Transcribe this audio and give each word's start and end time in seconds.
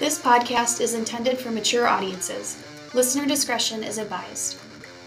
This 0.00 0.20
podcast 0.20 0.80
is 0.80 0.94
intended 0.94 1.38
for 1.38 1.52
mature 1.52 1.86
audiences. 1.86 2.60
Listener 2.94 3.26
discretion 3.26 3.84
is 3.84 3.98
advised. 3.98 4.58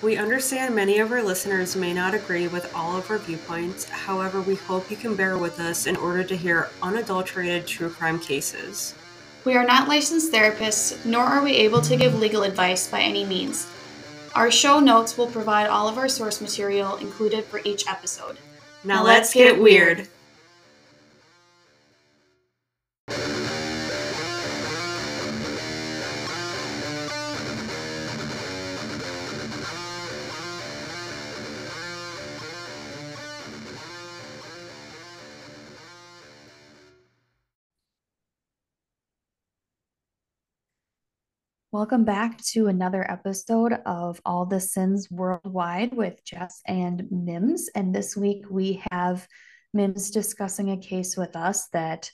We 0.02 0.16
understand 0.16 0.74
many 0.74 1.00
of 1.00 1.12
our 1.12 1.22
listeners 1.22 1.76
may 1.76 1.94
not 1.94 2.14
agree 2.14 2.48
with 2.48 2.74
all 2.74 2.96
of 2.96 3.12
our 3.12 3.18
viewpoints. 3.18 3.90
However, 3.90 4.40
we 4.40 4.56
hope 4.56 4.90
you 4.90 4.96
can 4.96 5.14
bear 5.14 5.38
with 5.38 5.60
us 5.60 5.88
in 5.88 5.98
order 5.98 6.24
to 6.24 6.38
hear 6.38 6.70
unadulterated 6.82 7.68
true 7.68 7.90
crime 7.90 8.18
cases. 8.18 8.96
We 9.44 9.56
are 9.56 9.66
not 9.66 9.90
licensed 9.90 10.32
therapists, 10.32 11.06
nor 11.06 11.26
are 11.26 11.44
we 11.44 11.52
able 11.52 11.82
to 11.82 11.98
give 11.98 12.18
legal 12.18 12.44
advice 12.44 12.90
by 12.90 13.02
any 13.02 13.26
means. 13.26 13.68
Our 14.36 14.50
show 14.50 14.80
notes 14.80 15.18
will 15.18 15.28
provide 15.28 15.68
all 15.68 15.90
of 15.90 15.98
our 15.98 16.08
source 16.08 16.40
material 16.40 16.96
included 16.96 17.44
for 17.44 17.60
each 17.66 17.88
episode. 17.90 18.38
Now, 18.86 19.04
let's 19.04 19.34
get 19.34 19.62
weird. 19.62 20.08
Welcome 41.78 42.06
back 42.06 42.42
to 42.54 42.70
another 42.70 43.06
episode 43.08 43.74
of 43.86 44.20
All 44.26 44.48
the 44.48 44.60
Sins 44.60 45.12
Worldwide 45.12 45.94
with 45.94 46.26
Jess 46.26 46.60
and 46.66 47.06
Mims. 47.12 47.70
And 47.76 47.94
this 47.94 48.18
week 48.18 48.46
we 48.50 48.82
have 48.90 49.28
Mims 49.76 50.10
discussing 50.10 50.72
a 50.72 50.78
case 50.78 51.16
with 51.16 51.36
us 51.36 51.68
that 51.74 52.10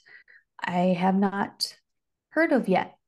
I 0.62 0.92
have 0.98 1.14
not 1.14 1.74
heard 2.28 2.52
of 2.52 2.68
yet, 2.68 2.98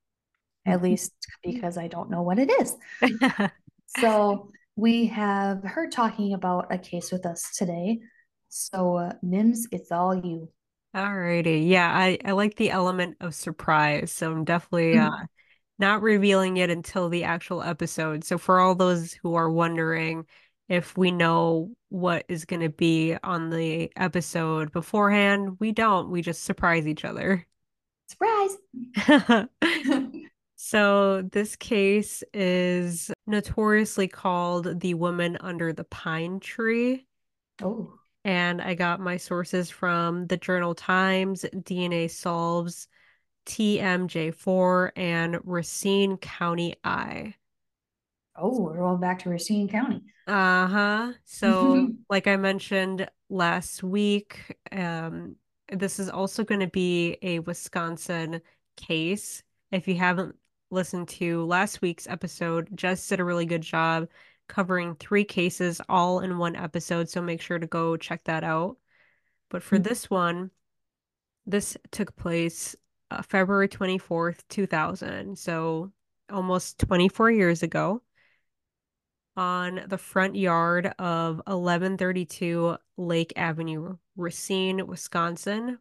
at 0.65 0.81
least 0.81 1.13
because 1.45 1.77
I 1.77 1.89
don't 1.89 2.09
know 2.09 2.23
what 2.23 2.39
it 2.39 2.51
is. 2.51 2.75
so 3.99 4.51
we 4.77 5.09
have 5.09 5.63
her 5.63 5.91
talking 5.91 6.33
about 6.33 6.73
a 6.73 6.79
case 6.79 7.13
with 7.13 7.27
us 7.27 7.55
today. 7.55 8.01
So, 8.49 8.97
uh, 8.97 9.13
Mims, 9.23 9.67
it's 9.73 9.93
all 9.93 10.15
you. 10.15 10.49
Alrighty. 10.97 11.69
Yeah, 11.69 11.93
I, 11.95 12.17
I 12.25 12.33
like 12.33 12.57
the 12.57 12.71
element 12.71 13.19
of 13.21 13.35
surprise. 13.35 14.11
So 14.11 14.33
I'm 14.33 14.45
definitely 14.45 14.97
uh, 14.97 15.11
not 15.79 16.03
revealing 16.03 16.57
it 16.57 16.71
until 16.71 17.09
the 17.09 17.25
actual 17.25 17.63
episode. 17.63 18.25
So 18.25 18.39
for 18.39 18.61
all 18.61 18.75
those 18.75 19.13
who 19.13 19.35
are 19.35 19.51
wondering 19.51 20.27
if 20.69 20.97
we 20.97 21.11
know 21.11 21.71
what 21.91 22.25
is 22.29 22.45
going 22.45 22.63
to 22.63 22.69
be 22.69 23.17
on 23.23 23.51
the 23.51 23.91
episode 23.97 24.73
beforehand, 24.73 25.57
we 25.61 25.73
don't. 25.73 26.11
We 26.11 26.23
just 26.23 26.45
surprise 26.45 26.89
each 26.89 27.05
other. 27.05 27.47
Surprise. 28.09 28.57
so 30.57 31.23
this 31.23 31.57
case 31.57 32.25
is 32.35 33.11
notoriously 33.27 34.09
called 34.09 34.81
The 34.81 34.95
Woman 34.95 35.37
Under 35.41 35.73
the 35.73 35.85
Pine 35.85 36.41
Tree. 36.41 37.07
Oh. 37.63 37.93
And 38.25 38.61
I 38.61 38.75
got 38.75 38.99
my 38.99 39.19
sources 39.19 39.71
from 39.71 40.27
the 40.27 40.37
Journal 40.37 40.75
Times, 40.75 41.45
DNA 41.55 42.11
Solves, 42.11 42.89
TMJ4, 43.47 44.93
and 44.97 45.39
Racine 45.45 46.17
County 46.19 46.75
Eye. 46.85 47.35
Oh, 48.37 48.61
we're 48.61 48.83
all 48.83 48.97
back 48.99 49.21
to 49.21 49.31
Racine 49.31 49.69
County. 49.69 50.03
Uh-huh. 50.27 51.13
So, 51.25 51.95
like 52.11 52.27
I 52.27 52.37
mentioned 52.37 53.09
last 53.31 53.83
week, 53.83 54.57
um, 54.73 55.37
this 55.73 55.99
is 55.99 56.09
also 56.11 56.45
going 56.45 56.61
to 56.61 56.67
be 56.67 57.17
a 57.23 57.39
Wisconsin 57.41 58.43
case. 58.77 59.43
If 59.73 59.89
you 59.89 59.95
haven't 59.97 60.37
listened 60.71 61.09
to 61.09 61.45
last 61.47 61.81
week's 61.81 62.07
episode, 62.07 62.69
Jess 62.77 63.09
did 63.09 63.21
a 63.21 63.25
really 63.25 63.47
good 63.47 63.63
job 63.63 64.09
covering 64.49 64.95
three 64.97 65.25
cases 65.25 65.81
all 65.89 66.21
in 66.21 66.39
one 66.39 66.57
episode, 66.57 67.09
so 67.09 67.23
make 67.23 67.41
sure 67.41 67.59
to 67.59 67.67
go 67.67 67.97
check 67.97 68.23
that 68.25 68.45
out. 68.45 68.77
But 69.49 69.63
for 69.63 69.79
Mm. 69.79 69.85
this 69.85 70.11
one, 70.11 70.51
this 71.47 71.77
took 71.91 72.17
place 72.17 72.77
uh, 73.11 73.23
February 73.23 73.69
24th, 73.69 74.47
2000, 74.49 75.39
so 75.39 75.93
almost 76.31 76.79
24 76.81 77.31
years 77.31 77.63
ago, 77.63 78.03
on 79.37 79.83
the 79.89 79.99
front 79.99 80.35
yard 80.35 80.87
of 80.99 81.37
1132 81.47 82.77
Lake 82.97 83.33
Avenue, 83.37 83.97
Racine, 84.17 84.87
Wisconsin. 84.87 85.79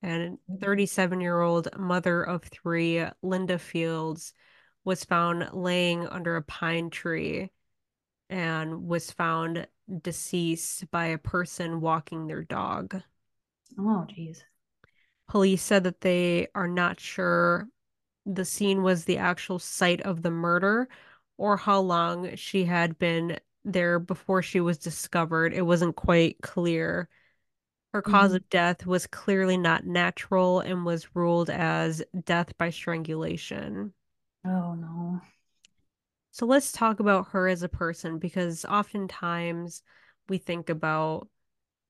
And 0.00 0.38
37 0.60 1.20
year 1.20 1.40
old 1.40 1.68
mother 1.76 2.22
of 2.22 2.44
three, 2.44 3.04
Linda 3.22 3.58
Fields, 3.58 4.32
was 4.84 5.04
found 5.04 5.48
laying 5.52 6.06
under 6.06 6.36
a 6.36 6.42
pine 6.42 6.90
tree 6.90 7.50
and 8.30 8.86
was 8.86 9.10
found 9.10 9.66
deceased 10.02 10.90
by 10.90 11.06
a 11.06 11.18
person 11.18 11.80
walking 11.80 12.26
their 12.26 12.44
dog. 12.44 13.02
Oh, 13.78 14.06
geez. 14.08 14.44
Police 15.28 15.62
said 15.62 15.84
that 15.84 16.00
they 16.00 16.48
are 16.54 16.68
not 16.68 17.00
sure 17.00 17.68
the 18.26 18.44
scene 18.44 18.82
was 18.82 19.04
the 19.04 19.18
actual 19.18 19.58
site 19.58 20.00
of 20.02 20.22
the 20.22 20.30
murder 20.30 20.88
or 21.38 21.56
how 21.58 21.80
long 21.80 22.36
she 22.36 22.64
had 22.66 22.98
been 22.98 23.38
there 23.64 23.98
before 23.98 24.42
she 24.42 24.60
was 24.60 24.78
discovered. 24.78 25.54
It 25.54 25.62
wasn't 25.62 25.96
quite 25.96 26.40
clear. 26.42 27.08
Her 27.92 28.02
cause 28.02 28.32
Mhm. 28.32 28.34
of 28.34 28.48
death 28.50 28.86
was 28.86 29.06
clearly 29.06 29.58
not 29.58 29.86
natural 29.86 30.60
and 30.60 30.84
was 30.86 31.14
ruled 31.16 31.50
as 31.50 32.02
death 32.24 32.56
by 32.58 32.70
strangulation. 32.70 33.94
Oh, 34.44 34.74
no. 34.74 35.20
So 36.30 36.46
let's 36.46 36.72
talk 36.72 37.00
about 37.00 37.28
her 37.28 37.48
as 37.48 37.62
a 37.62 37.68
person 37.68 38.18
because 38.18 38.64
oftentimes 38.64 39.82
we 40.28 40.38
think 40.38 40.68
about 40.68 41.28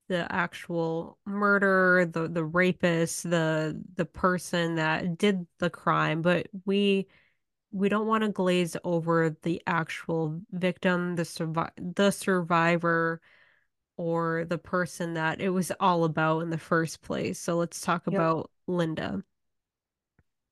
the 0.08 0.30
actual 0.32 1.18
murder, 1.26 2.06
the 2.10 2.28
the 2.28 2.44
rapist, 2.44 3.24
the 3.24 3.82
the 3.94 4.04
person 4.04 4.76
that 4.76 5.18
did 5.18 5.46
the 5.58 5.70
crime, 5.70 6.22
but 6.22 6.48
we 6.64 7.06
we 7.72 7.88
don't 7.88 8.06
want 8.06 8.24
to 8.24 8.30
glaze 8.30 8.76
over 8.84 9.36
the 9.42 9.62
actual 9.66 10.40
victim, 10.52 11.16
the 11.16 11.22
survi 11.24 11.70
the 11.76 12.10
survivor, 12.10 13.20
or 13.96 14.44
the 14.46 14.58
person 14.58 15.14
that 15.14 15.40
it 15.40 15.50
was 15.50 15.72
all 15.80 16.04
about 16.04 16.40
in 16.42 16.50
the 16.50 16.58
first 16.58 17.02
place. 17.02 17.38
So 17.40 17.56
let's 17.56 17.80
talk 17.80 18.06
Yep. 18.06 18.14
about 18.14 18.50
Linda. 18.66 19.22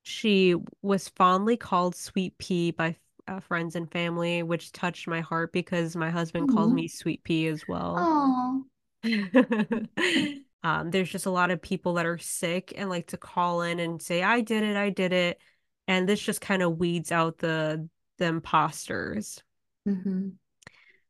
She 0.05 0.55
was 0.83 1.09
fondly 1.09 1.57
called 1.59 1.95
Sweet 1.97 2.39
Pea 2.39 2.71
by 2.71 2.97
uh, 3.29 3.41
friends 3.41 3.77
and 3.77 3.91
family, 3.91 4.43
which 4.43 4.73
touched 4.73 5.07
my 5.09 5.21
heart 5.21 5.53
because 5.53 5.97
my 5.97 6.11
husband 6.11 6.49
calls 6.49 6.71
Aw. 6.71 6.75
me 6.75 6.89
Sweet 6.89 7.25
Pea 7.25 7.49
as 7.49 7.67
well. 7.69 7.97
Oh. 8.01 8.67
um, 10.63 10.91
there's 10.91 11.11
just 11.11 11.27
a 11.27 11.31
lot 11.31 11.51
of 11.51 11.63
people 11.63 11.95
that 11.95 12.07
are 12.07 12.19
sick 12.19 12.73
and 12.77 12.89
like 12.91 13.09
to 13.09 13.17
call 13.17 13.63
in 13.63 13.79
and 13.79 14.01
say, 14.01 14.23
I 14.23 14.41
did 14.41 14.63
it, 14.63 14.77
I 14.77 14.91
did 14.91 15.13
it. 15.13 15.41
And 15.89 16.09
this 16.09 16.21
just 16.21 16.41
kind 16.41 16.63
of 16.63 16.79
weeds 16.79 17.13
out 17.13 17.39
the 17.39 17.89
the 18.19 18.27
imposters. 18.27 19.43
hmm 19.85 20.31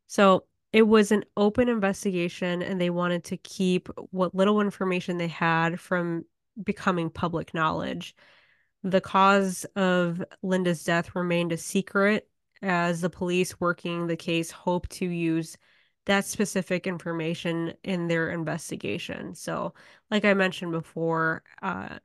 So 0.06 0.44
it 0.72 0.82
was 0.82 1.12
an 1.12 1.24
open 1.36 1.68
investigation 1.68 2.62
and 2.62 2.80
they 2.80 2.90
wanted 2.90 3.24
to 3.24 3.36
keep 3.38 3.88
what 4.10 4.34
little 4.34 4.60
information 4.60 5.16
they 5.16 5.28
had 5.28 5.80
from 5.80 6.24
becoming 6.62 7.08
public 7.10 7.54
knowledge. 7.54 8.14
The 8.82 9.00
cause 9.00 9.64
of 9.74 10.22
Linda's 10.42 10.84
death 10.84 11.14
remained 11.14 11.52
a 11.52 11.56
secret 11.56 12.28
as 12.62 13.00
the 13.00 13.10
police 13.10 13.58
working 13.60 14.06
the 14.06 14.16
case 14.16 14.50
hoped 14.50 14.90
to 14.90 15.06
use 15.06 15.56
that 16.06 16.24
specific 16.24 16.86
information 16.86 17.74
in 17.84 18.08
their 18.08 18.30
investigation. 18.30 19.34
So, 19.34 19.74
like 20.10 20.24
I 20.24 20.34
mentioned 20.34 20.72
before, 20.72 21.42
uh, 21.62 21.98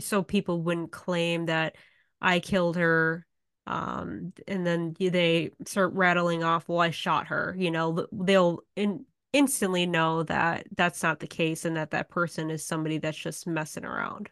so 0.00 0.22
people 0.22 0.62
wouldn't 0.62 0.92
claim 0.92 1.46
that 1.46 1.76
I 2.20 2.40
killed 2.40 2.76
her. 2.76 3.26
Um, 3.66 4.32
and 4.48 4.66
then 4.66 4.96
they 4.98 5.50
start 5.66 5.92
rattling 5.92 6.42
off, 6.42 6.68
well, 6.68 6.80
I 6.80 6.90
shot 6.90 7.28
her. 7.28 7.54
You 7.58 7.70
know, 7.70 8.06
they'll 8.12 8.60
in 8.76 9.04
instantly 9.32 9.86
know 9.86 10.22
that 10.24 10.66
that's 10.76 11.02
not 11.02 11.20
the 11.20 11.26
case 11.26 11.64
and 11.64 11.76
that 11.76 11.90
that 11.92 12.10
person 12.10 12.50
is 12.50 12.64
somebody 12.64 12.98
that's 12.98 13.16
just 13.16 13.46
messing 13.46 13.84
around. 13.84 14.30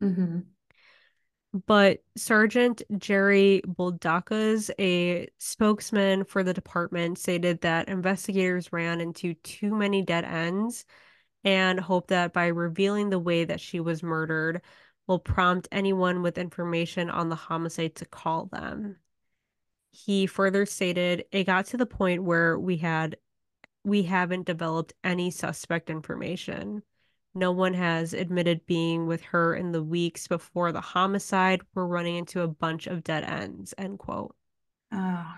hmm 0.00 0.40
But 1.52 2.02
Sergeant 2.16 2.82
Jerry 2.96 3.60
Boldakas, 3.66 4.70
a 4.78 5.28
spokesman 5.38 6.24
for 6.24 6.42
the 6.42 6.54
department, 6.54 7.18
stated 7.18 7.60
that 7.60 7.88
investigators 7.88 8.72
ran 8.72 9.00
into 9.02 9.34
too 9.34 9.74
many 9.74 10.00
dead 10.02 10.24
ends 10.24 10.86
and 11.44 11.78
hoped 11.78 12.08
that 12.08 12.32
by 12.32 12.46
revealing 12.46 13.10
the 13.10 13.18
way 13.18 13.44
that 13.44 13.60
she 13.60 13.80
was 13.80 14.02
murdered 14.02 14.62
will 15.06 15.18
prompt 15.18 15.68
anyone 15.72 16.22
with 16.22 16.38
information 16.38 17.10
on 17.10 17.28
the 17.28 17.36
homicide 17.36 17.96
to 17.96 18.06
call 18.06 18.46
them. 18.46 18.96
He 19.90 20.26
further 20.26 20.64
stated, 20.64 21.26
it 21.32 21.44
got 21.44 21.66
to 21.66 21.76
the 21.76 21.86
point 21.86 22.22
where 22.22 22.58
we 22.58 22.78
had 22.78 23.16
we 23.84 24.04
haven't 24.04 24.46
developed 24.46 24.94
any 25.04 25.30
suspect 25.30 25.90
information. 25.90 26.82
No 27.34 27.52
one 27.52 27.74
has 27.74 28.12
admitted 28.12 28.66
being 28.66 29.06
with 29.06 29.22
her 29.22 29.54
in 29.54 29.72
the 29.72 29.82
weeks 29.82 30.28
before 30.28 30.72
the 30.72 30.80
homicide. 30.80 31.62
We're 31.74 31.86
running 31.86 32.16
into 32.16 32.42
a 32.42 32.48
bunch 32.48 32.86
of 32.86 33.02
dead 33.02 33.24
ends, 33.24 33.72
end 33.78 33.98
quote. 33.98 34.34
Oh 34.92 34.96
no. 34.98 35.32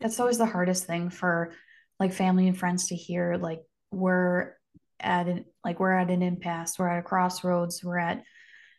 That's 0.00 0.20
always 0.20 0.38
the 0.38 0.46
hardest 0.46 0.84
thing 0.84 1.10
for 1.10 1.52
like 1.98 2.12
family 2.12 2.46
and 2.46 2.56
friends 2.56 2.88
to 2.88 2.96
hear. 2.96 3.36
Like 3.36 3.62
we're 3.90 4.54
at 5.00 5.26
an 5.26 5.44
like 5.64 5.80
we're 5.80 5.92
at 5.92 6.10
an 6.10 6.22
impasse, 6.22 6.78
we're 6.78 6.88
at 6.88 7.00
a 7.00 7.02
crossroads, 7.02 7.82
we're 7.82 7.98
at, 7.98 8.22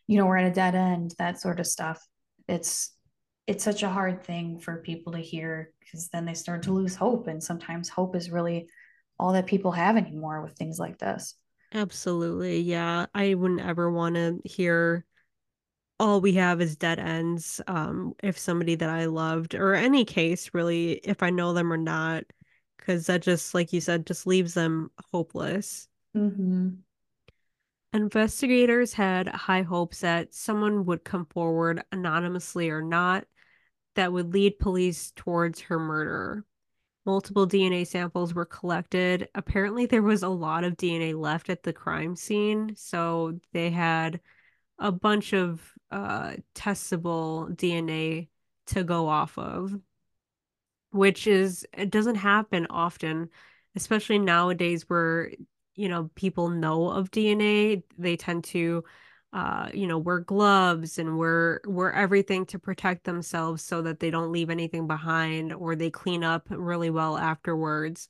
you 0.06 0.18
know, 0.18 0.26
we're 0.26 0.38
at 0.38 0.50
a 0.50 0.54
dead 0.54 0.74
end, 0.74 1.14
that 1.18 1.40
sort 1.40 1.60
of 1.60 1.66
stuff. 1.66 2.06
It's 2.48 2.90
it's 3.46 3.64
such 3.64 3.82
a 3.82 3.90
hard 3.90 4.24
thing 4.24 4.58
for 4.58 4.78
people 4.78 5.12
to 5.12 5.18
hear 5.18 5.72
because 5.80 6.08
then 6.08 6.24
they 6.24 6.34
start 6.34 6.62
to 6.62 6.72
lose 6.72 6.94
hope. 6.94 7.26
And 7.26 7.42
sometimes 7.42 7.90
hope 7.90 8.16
is 8.16 8.30
really 8.30 8.68
all 9.18 9.34
that 9.34 9.46
people 9.46 9.72
have 9.72 9.96
anymore 9.98 10.42
with 10.42 10.54
things 10.54 10.78
like 10.78 10.98
this. 10.98 11.34
Absolutely. 11.74 12.60
Yeah. 12.60 13.06
I 13.14 13.34
wouldn't 13.34 13.60
ever 13.60 13.90
want 13.90 14.14
to 14.14 14.40
hear 14.44 15.04
all 15.98 16.20
we 16.20 16.34
have 16.34 16.60
is 16.60 16.76
dead 16.76 16.98
ends. 16.98 17.60
Um, 17.66 18.14
if 18.22 18.38
somebody 18.38 18.76
that 18.76 18.88
I 18.88 19.06
loved, 19.06 19.54
or 19.54 19.74
any 19.74 20.04
case 20.04 20.50
really, 20.54 20.92
if 20.92 21.22
I 21.22 21.30
know 21.30 21.52
them 21.52 21.72
or 21.72 21.76
not, 21.76 22.24
because 22.78 23.06
that 23.06 23.22
just, 23.22 23.54
like 23.54 23.72
you 23.72 23.80
said, 23.80 24.06
just 24.06 24.26
leaves 24.26 24.54
them 24.54 24.90
hopeless. 25.12 25.88
Mm-hmm. 26.16 26.70
Investigators 27.92 28.92
had 28.92 29.28
high 29.28 29.62
hopes 29.62 30.00
that 30.00 30.34
someone 30.34 30.84
would 30.84 31.04
come 31.04 31.26
forward 31.26 31.82
anonymously 31.92 32.70
or 32.70 32.82
not 32.82 33.24
that 33.94 34.12
would 34.12 34.32
lead 34.32 34.58
police 34.58 35.12
towards 35.14 35.60
her 35.60 35.78
murder. 35.78 36.44
Multiple 37.06 37.46
DNA 37.46 37.86
samples 37.86 38.32
were 38.34 38.46
collected. 38.46 39.28
Apparently, 39.34 39.84
there 39.86 40.02
was 40.02 40.22
a 40.22 40.28
lot 40.28 40.64
of 40.64 40.76
DNA 40.76 41.14
left 41.14 41.50
at 41.50 41.62
the 41.62 41.72
crime 41.72 42.16
scene, 42.16 42.74
so 42.76 43.38
they 43.52 43.70
had 43.70 44.20
a 44.78 44.90
bunch 44.90 45.34
of 45.34 45.72
uh, 45.90 46.34
testable 46.54 47.54
DNA 47.54 48.28
to 48.66 48.84
go 48.84 49.08
off 49.08 49.36
of, 49.38 49.78
which 50.92 51.26
is, 51.26 51.66
it 51.76 51.90
doesn't 51.90 52.14
happen 52.16 52.66
often, 52.70 53.28
especially 53.76 54.18
nowadays 54.18 54.84
where, 54.88 55.30
you 55.74 55.88
know, 55.88 56.10
people 56.14 56.48
know 56.48 56.88
of 56.88 57.10
DNA. 57.10 57.82
They 57.98 58.16
tend 58.16 58.44
to, 58.44 58.84
uh, 59.34 59.68
you 59.74 59.88
know, 59.88 59.98
wear 59.98 60.20
gloves 60.20 60.96
and 60.98 61.18
wear 61.18 61.60
wear 61.66 61.92
everything 61.92 62.46
to 62.46 62.58
protect 62.58 63.04
themselves 63.04 63.64
so 63.64 63.82
that 63.82 63.98
they 63.98 64.08
don't 64.10 64.30
leave 64.30 64.48
anything 64.48 64.86
behind 64.86 65.52
or 65.52 65.74
they 65.74 65.90
clean 65.90 66.22
up 66.22 66.46
really 66.50 66.88
well 66.88 67.18
afterwards. 67.18 68.08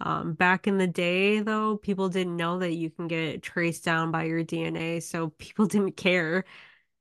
Um, 0.00 0.34
back 0.34 0.66
in 0.66 0.76
the 0.76 0.86
day, 0.86 1.40
though, 1.40 1.78
people 1.78 2.10
didn't 2.10 2.36
know 2.36 2.58
that 2.58 2.74
you 2.74 2.90
can 2.90 3.08
get 3.08 3.42
traced 3.42 3.84
down 3.84 4.10
by 4.10 4.24
your 4.24 4.44
DNA, 4.44 5.02
so 5.02 5.30
people 5.38 5.66
didn't 5.66 5.96
care. 5.96 6.44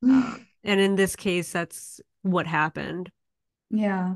Uh, 0.08 0.38
and 0.64 0.80
in 0.80 0.96
this 0.96 1.18
case, 1.18 1.52
that's 1.52 2.00
what 2.22 2.48
happened. 2.48 3.12
Yeah. 3.70 4.16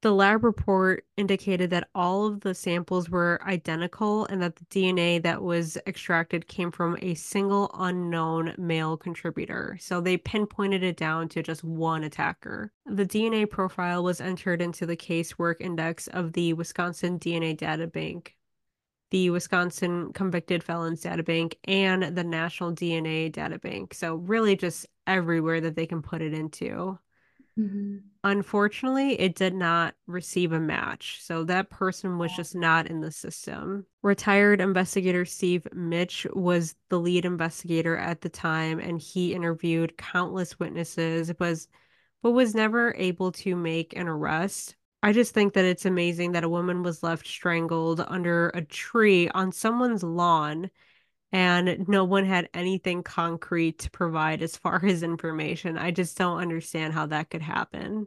The 0.00 0.12
lab 0.12 0.44
report 0.44 1.04
indicated 1.16 1.70
that 1.70 1.88
all 1.92 2.26
of 2.26 2.40
the 2.40 2.54
samples 2.54 3.10
were 3.10 3.40
identical 3.44 4.26
and 4.26 4.40
that 4.40 4.54
the 4.54 4.64
DNA 4.66 5.20
that 5.24 5.42
was 5.42 5.76
extracted 5.88 6.46
came 6.46 6.70
from 6.70 6.96
a 7.02 7.14
single 7.14 7.68
unknown 7.74 8.54
male 8.56 8.96
contributor. 8.96 9.76
So 9.80 10.00
they 10.00 10.16
pinpointed 10.16 10.84
it 10.84 10.96
down 10.96 11.28
to 11.30 11.42
just 11.42 11.64
one 11.64 12.04
attacker. 12.04 12.72
The 12.86 13.06
DNA 13.06 13.50
profile 13.50 14.04
was 14.04 14.20
entered 14.20 14.62
into 14.62 14.86
the 14.86 14.96
casework 14.96 15.56
index 15.58 16.06
of 16.06 16.32
the 16.32 16.52
Wisconsin 16.52 17.18
DNA 17.18 17.56
Data 17.56 17.88
Bank, 17.88 18.36
the 19.10 19.30
Wisconsin 19.30 20.12
Convicted 20.12 20.62
Felons 20.62 21.00
Data 21.00 21.24
Bank, 21.24 21.58
and 21.64 22.16
the 22.16 22.22
National 22.22 22.72
DNA 22.72 23.32
Data 23.32 23.58
Bank. 23.58 23.94
So 23.94 24.14
really 24.14 24.54
just 24.54 24.86
everywhere 25.08 25.60
that 25.60 25.74
they 25.74 25.86
can 25.86 26.02
put 26.02 26.22
it 26.22 26.34
into. 26.34 27.00
Mm-hmm. 27.58 27.96
Unfortunately, 28.24 29.18
it 29.18 29.34
did 29.34 29.54
not 29.54 29.94
receive 30.06 30.52
a 30.52 30.60
match, 30.60 31.18
so 31.22 31.44
that 31.44 31.70
person 31.70 32.18
was 32.18 32.34
just 32.34 32.54
not 32.54 32.86
in 32.86 33.00
the 33.00 33.10
system. 33.10 33.86
Retired 34.02 34.60
investigator 34.60 35.24
Steve 35.24 35.66
Mitch 35.72 36.26
was 36.34 36.74
the 36.88 37.00
lead 37.00 37.24
investigator 37.24 37.96
at 37.96 38.20
the 38.20 38.28
time, 38.28 38.78
and 38.78 39.00
he 39.00 39.34
interviewed 39.34 39.96
countless 39.96 40.58
witnesses, 40.58 41.32
but, 41.38 41.58
but 42.22 42.32
was 42.32 42.54
never 42.54 42.94
able 42.96 43.32
to 43.32 43.56
make 43.56 43.96
an 43.96 44.08
arrest. 44.08 44.76
I 45.02 45.12
just 45.12 45.32
think 45.32 45.54
that 45.54 45.64
it's 45.64 45.86
amazing 45.86 46.32
that 46.32 46.44
a 46.44 46.48
woman 46.48 46.82
was 46.82 47.02
left 47.02 47.26
strangled 47.26 48.04
under 48.06 48.48
a 48.50 48.62
tree 48.62 49.28
on 49.30 49.52
someone's 49.52 50.02
lawn 50.02 50.70
and 51.32 51.86
no 51.88 52.04
one 52.04 52.24
had 52.24 52.48
anything 52.54 53.02
concrete 53.02 53.80
to 53.80 53.90
provide 53.90 54.42
as 54.42 54.56
far 54.56 54.84
as 54.84 55.02
information. 55.02 55.78
I 55.78 55.90
just 55.90 56.16
don't 56.16 56.40
understand 56.40 56.94
how 56.94 57.06
that 57.06 57.30
could 57.30 57.42
happen. 57.42 58.06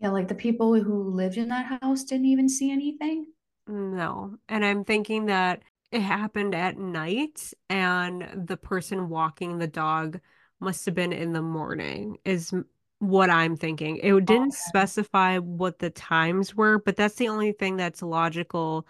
Yeah, 0.00 0.10
like 0.10 0.28
the 0.28 0.34
people 0.34 0.74
who 0.74 1.10
lived 1.10 1.38
in 1.38 1.48
that 1.48 1.80
house 1.80 2.04
didn't 2.04 2.26
even 2.26 2.48
see 2.48 2.70
anything. 2.70 3.26
No. 3.66 4.34
And 4.48 4.64
I'm 4.64 4.84
thinking 4.84 5.26
that 5.26 5.62
it 5.90 6.00
happened 6.00 6.54
at 6.54 6.76
night 6.76 7.52
and 7.70 8.46
the 8.46 8.56
person 8.56 9.08
walking 9.08 9.58
the 9.58 9.66
dog 9.66 10.20
must 10.60 10.84
have 10.86 10.94
been 10.94 11.12
in 11.12 11.32
the 11.32 11.42
morning, 11.42 12.18
is 12.24 12.52
what 12.98 13.30
I'm 13.30 13.56
thinking. 13.56 13.98
It 13.98 14.12
didn't 14.24 14.48
okay. 14.48 14.56
specify 14.66 15.38
what 15.38 15.78
the 15.78 15.90
times 15.90 16.54
were, 16.54 16.78
but 16.78 16.96
that's 16.96 17.14
the 17.16 17.28
only 17.28 17.52
thing 17.52 17.76
that's 17.76 18.02
logical 18.02 18.86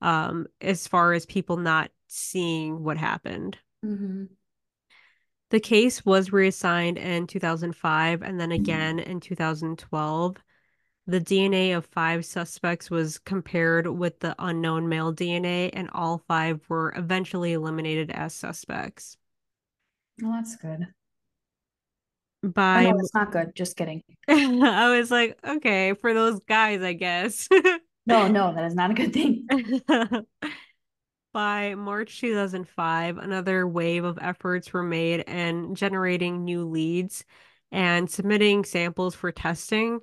um 0.00 0.46
as 0.60 0.86
far 0.86 1.12
as 1.12 1.26
people 1.26 1.56
not 1.56 1.90
seeing 2.08 2.82
what 2.82 2.96
happened. 2.96 3.56
Mm-hmm. 3.84 4.24
The 5.50 5.60
case 5.60 6.04
was 6.04 6.32
reassigned 6.32 6.98
in 6.98 7.26
2005 7.26 8.22
and 8.22 8.38
then 8.38 8.52
again 8.52 8.98
in 8.98 9.20
2012. 9.20 10.36
The 11.06 11.20
DNA 11.20 11.74
of 11.74 11.86
five 11.86 12.26
suspects 12.26 12.90
was 12.90 13.18
compared 13.18 13.86
with 13.86 14.20
the 14.20 14.34
unknown 14.38 14.90
male 14.90 15.14
DNA, 15.14 15.70
and 15.72 15.88
all 15.94 16.22
five 16.28 16.60
were 16.68 16.92
eventually 16.94 17.54
eliminated 17.54 18.10
as 18.10 18.34
suspects. 18.34 19.16
Well, 20.20 20.32
that's 20.32 20.56
good. 20.56 20.86
By 22.42 22.84
oh, 22.84 22.90
no, 22.90 22.98
it's 22.98 23.14
not 23.14 23.32
good. 23.32 23.52
Just 23.54 23.78
kidding. 23.78 24.02
I 24.28 24.98
was 24.98 25.10
like, 25.10 25.38
okay, 25.42 25.94
for 25.94 26.12
those 26.12 26.40
guys, 26.40 26.82
I 26.82 26.92
guess. 26.92 27.48
no, 28.06 28.28
no, 28.28 28.54
that 28.54 28.64
is 28.66 28.74
not 28.74 28.90
a 28.90 28.94
good 28.94 29.14
thing. 29.14 29.46
By 31.32 31.74
March 31.74 32.20
2005, 32.20 33.18
another 33.18 33.66
wave 33.68 34.04
of 34.04 34.18
efforts 34.20 34.72
were 34.72 34.82
made 34.82 35.20
in 35.20 35.74
generating 35.74 36.44
new 36.44 36.64
leads 36.64 37.24
and 37.70 38.10
submitting 38.10 38.64
samples 38.64 39.14
for 39.14 39.30
testing. 39.30 40.00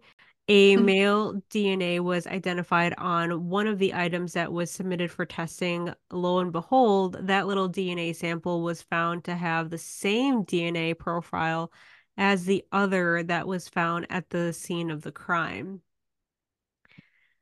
A 0.47 0.75
hmm. 0.75 0.85
male 0.85 1.41
DNA 1.49 1.99
was 1.99 2.27
identified 2.27 2.93
on 2.99 3.49
one 3.49 3.65
of 3.65 3.79
the 3.79 3.95
items 3.95 4.33
that 4.33 4.53
was 4.53 4.69
submitted 4.69 5.09
for 5.09 5.25
testing. 5.25 5.91
Lo 6.11 6.39
and 6.39 6.51
behold, 6.51 7.17
that 7.21 7.47
little 7.47 7.69
DNA 7.69 8.15
sample 8.15 8.61
was 8.61 8.83
found 8.83 9.23
to 9.23 9.35
have 9.35 9.69
the 9.69 9.77
same 9.79 10.45
DNA 10.45 10.97
profile 10.97 11.71
as 12.17 12.45
the 12.45 12.63
other 12.71 13.23
that 13.23 13.47
was 13.47 13.67
found 13.67 14.05
at 14.11 14.29
the 14.29 14.53
scene 14.53 14.91
of 14.91 15.01
the 15.01 15.11
crime. 15.11 15.81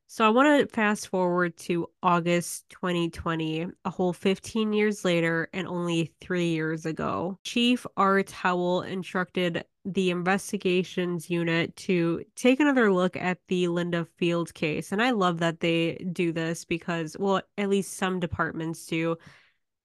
So 0.08 0.26
I 0.26 0.30
want 0.30 0.70
to 0.70 0.74
fast 0.74 1.08
forward 1.08 1.58
to 1.58 1.90
August 2.04 2.70
2020, 2.70 3.68
a 3.84 3.90
whole 3.90 4.14
15 4.14 4.72
years 4.72 5.04
later 5.04 5.50
and 5.54 5.68
only 5.68 6.14
three 6.22 6.50
years 6.50 6.86
ago. 6.86 7.40
Chief 7.44 7.86
Art 7.98 8.30
Howell 8.30 8.84
instructed 8.84 9.66
the 9.86 10.12
investigations 10.12 11.30
unit 11.30 11.76
to 11.76 12.24
take 12.36 12.60
another 12.60 12.94
look 12.94 13.18
at 13.18 13.40
the 13.48 13.68
Linda 13.68 14.06
Field 14.18 14.54
case. 14.54 14.92
And 14.92 15.02
I 15.02 15.12
love 15.12 15.40
that 15.40 15.62
they 15.62 15.96
do 16.12 16.32
this 16.32 16.64
because, 16.64 17.18
well, 17.18 17.42
at 17.58 17.70
least 17.70 17.94
some 17.94 18.20
departments 18.20 18.86
do. 18.86 19.18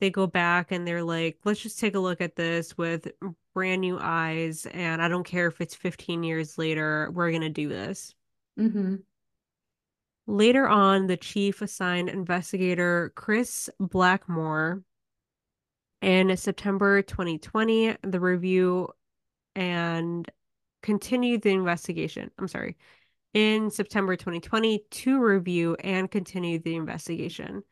They 0.00 0.10
go 0.10 0.26
back 0.26 0.70
and 0.70 0.87
they're 0.87 1.02
like, 1.02 1.38
let's 1.44 1.60
just 1.60 1.80
take 1.80 1.94
a 1.94 2.00
look 2.00 2.20
at 2.20 2.37
this 2.37 2.76
with 2.76 3.08
brand 3.54 3.80
new 3.80 3.98
eyes. 4.00 4.66
And 4.66 5.02
I 5.02 5.08
don't 5.08 5.26
care 5.26 5.48
if 5.48 5.60
it's 5.60 5.75
15 5.75 6.22
years 6.22 6.58
later, 6.58 7.10
we're 7.12 7.30
going 7.30 7.42
to 7.42 7.48
do 7.48 7.68
this. 7.68 8.14
Mm-hmm. 8.58 8.96
Later 10.30 10.68
on, 10.68 11.06
the 11.06 11.16
chief 11.16 11.62
assigned 11.62 12.11
investigator 12.11 13.12
Chris 13.16 13.70
Blackmore. 13.80 14.82
In 16.02 16.37
September 16.37 17.00
2020, 17.00 17.97
the 18.02 18.20
review 18.20 18.90
and 19.56 20.30
continued 20.82 21.40
the 21.40 21.52
investigation. 21.52 22.30
I'm 22.38 22.47
sorry. 22.47 22.76
In 23.32 23.70
September 23.70 24.16
2020, 24.16 24.85
to 24.90 25.18
review 25.18 25.76
and 25.82 26.11
continue 26.11 26.58
the 26.58 26.76
investigation. 26.76 27.62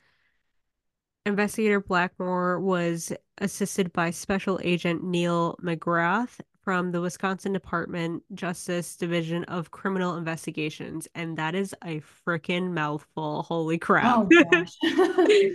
Investigator 1.26 1.80
Blackmore 1.80 2.58
was 2.58 3.12
assisted 3.36 3.92
by 3.92 4.10
Special 4.10 4.58
Agent 4.62 5.04
Neil 5.04 5.58
McGrath 5.62 6.40
from 6.66 6.90
the 6.90 7.00
Wisconsin 7.00 7.52
Department 7.52 8.24
Justice 8.34 8.96
Division 8.96 9.44
of 9.44 9.70
Criminal 9.70 10.16
Investigations, 10.16 11.06
and 11.14 11.38
that 11.38 11.54
is 11.54 11.72
a 11.84 12.02
freaking 12.26 12.72
mouthful. 12.72 13.44
Holy 13.44 13.78
crap. 13.78 14.26
Oh, 14.28 14.66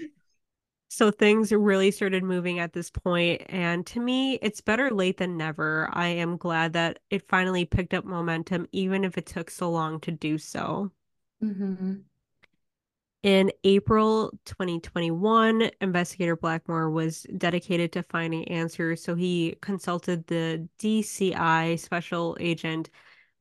So 0.88 1.12
things 1.12 1.52
really 1.52 1.92
started 1.92 2.24
moving 2.24 2.60
at 2.60 2.72
this 2.72 2.90
point, 2.90 3.44
and 3.50 3.86
to 3.88 4.00
me, 4.00 4.36
it's 4.42 4.62
better 4.62 4.90
late 4.90 5.18
than 5.18 5.36
never. 5.36 5.90
I 5.92 6.08
am 6.08 6.38
glad 6.38 6.74
that 6.74 7.00
it 7.10 7.28
finally 7.28 7.66
picked 7.66 7.94
up 7.94 8.06
momentum, 8.06 8.68
even 8.72 9.04
if 9.04 9.18
it 9.18 9.26
took 9.26 9.50
so 9.50 9.70
long 9.70 10.00
to 10.02 10.12
do 10.12 10.38
so. 10.38 10.92
Mm-hmm. 11.44 11.94
In 13.24 13.52
April 13.64 14.32
2021, 14.46 15.70
investigator 15.80 16.36
Blackmore 16.36 16.90
was 16.90 17.22
dedicated 17.38 17.92
to 17.92 18.02
finding 18.02 18.48
answers, 18.48 19.04
so 19.04 19.14
he 19.14 19.58
consulted 19.62 20.26
the 20.26 20.68
DCI 20.80 21.80
special 21.80 22.36
agent 22.40 22.90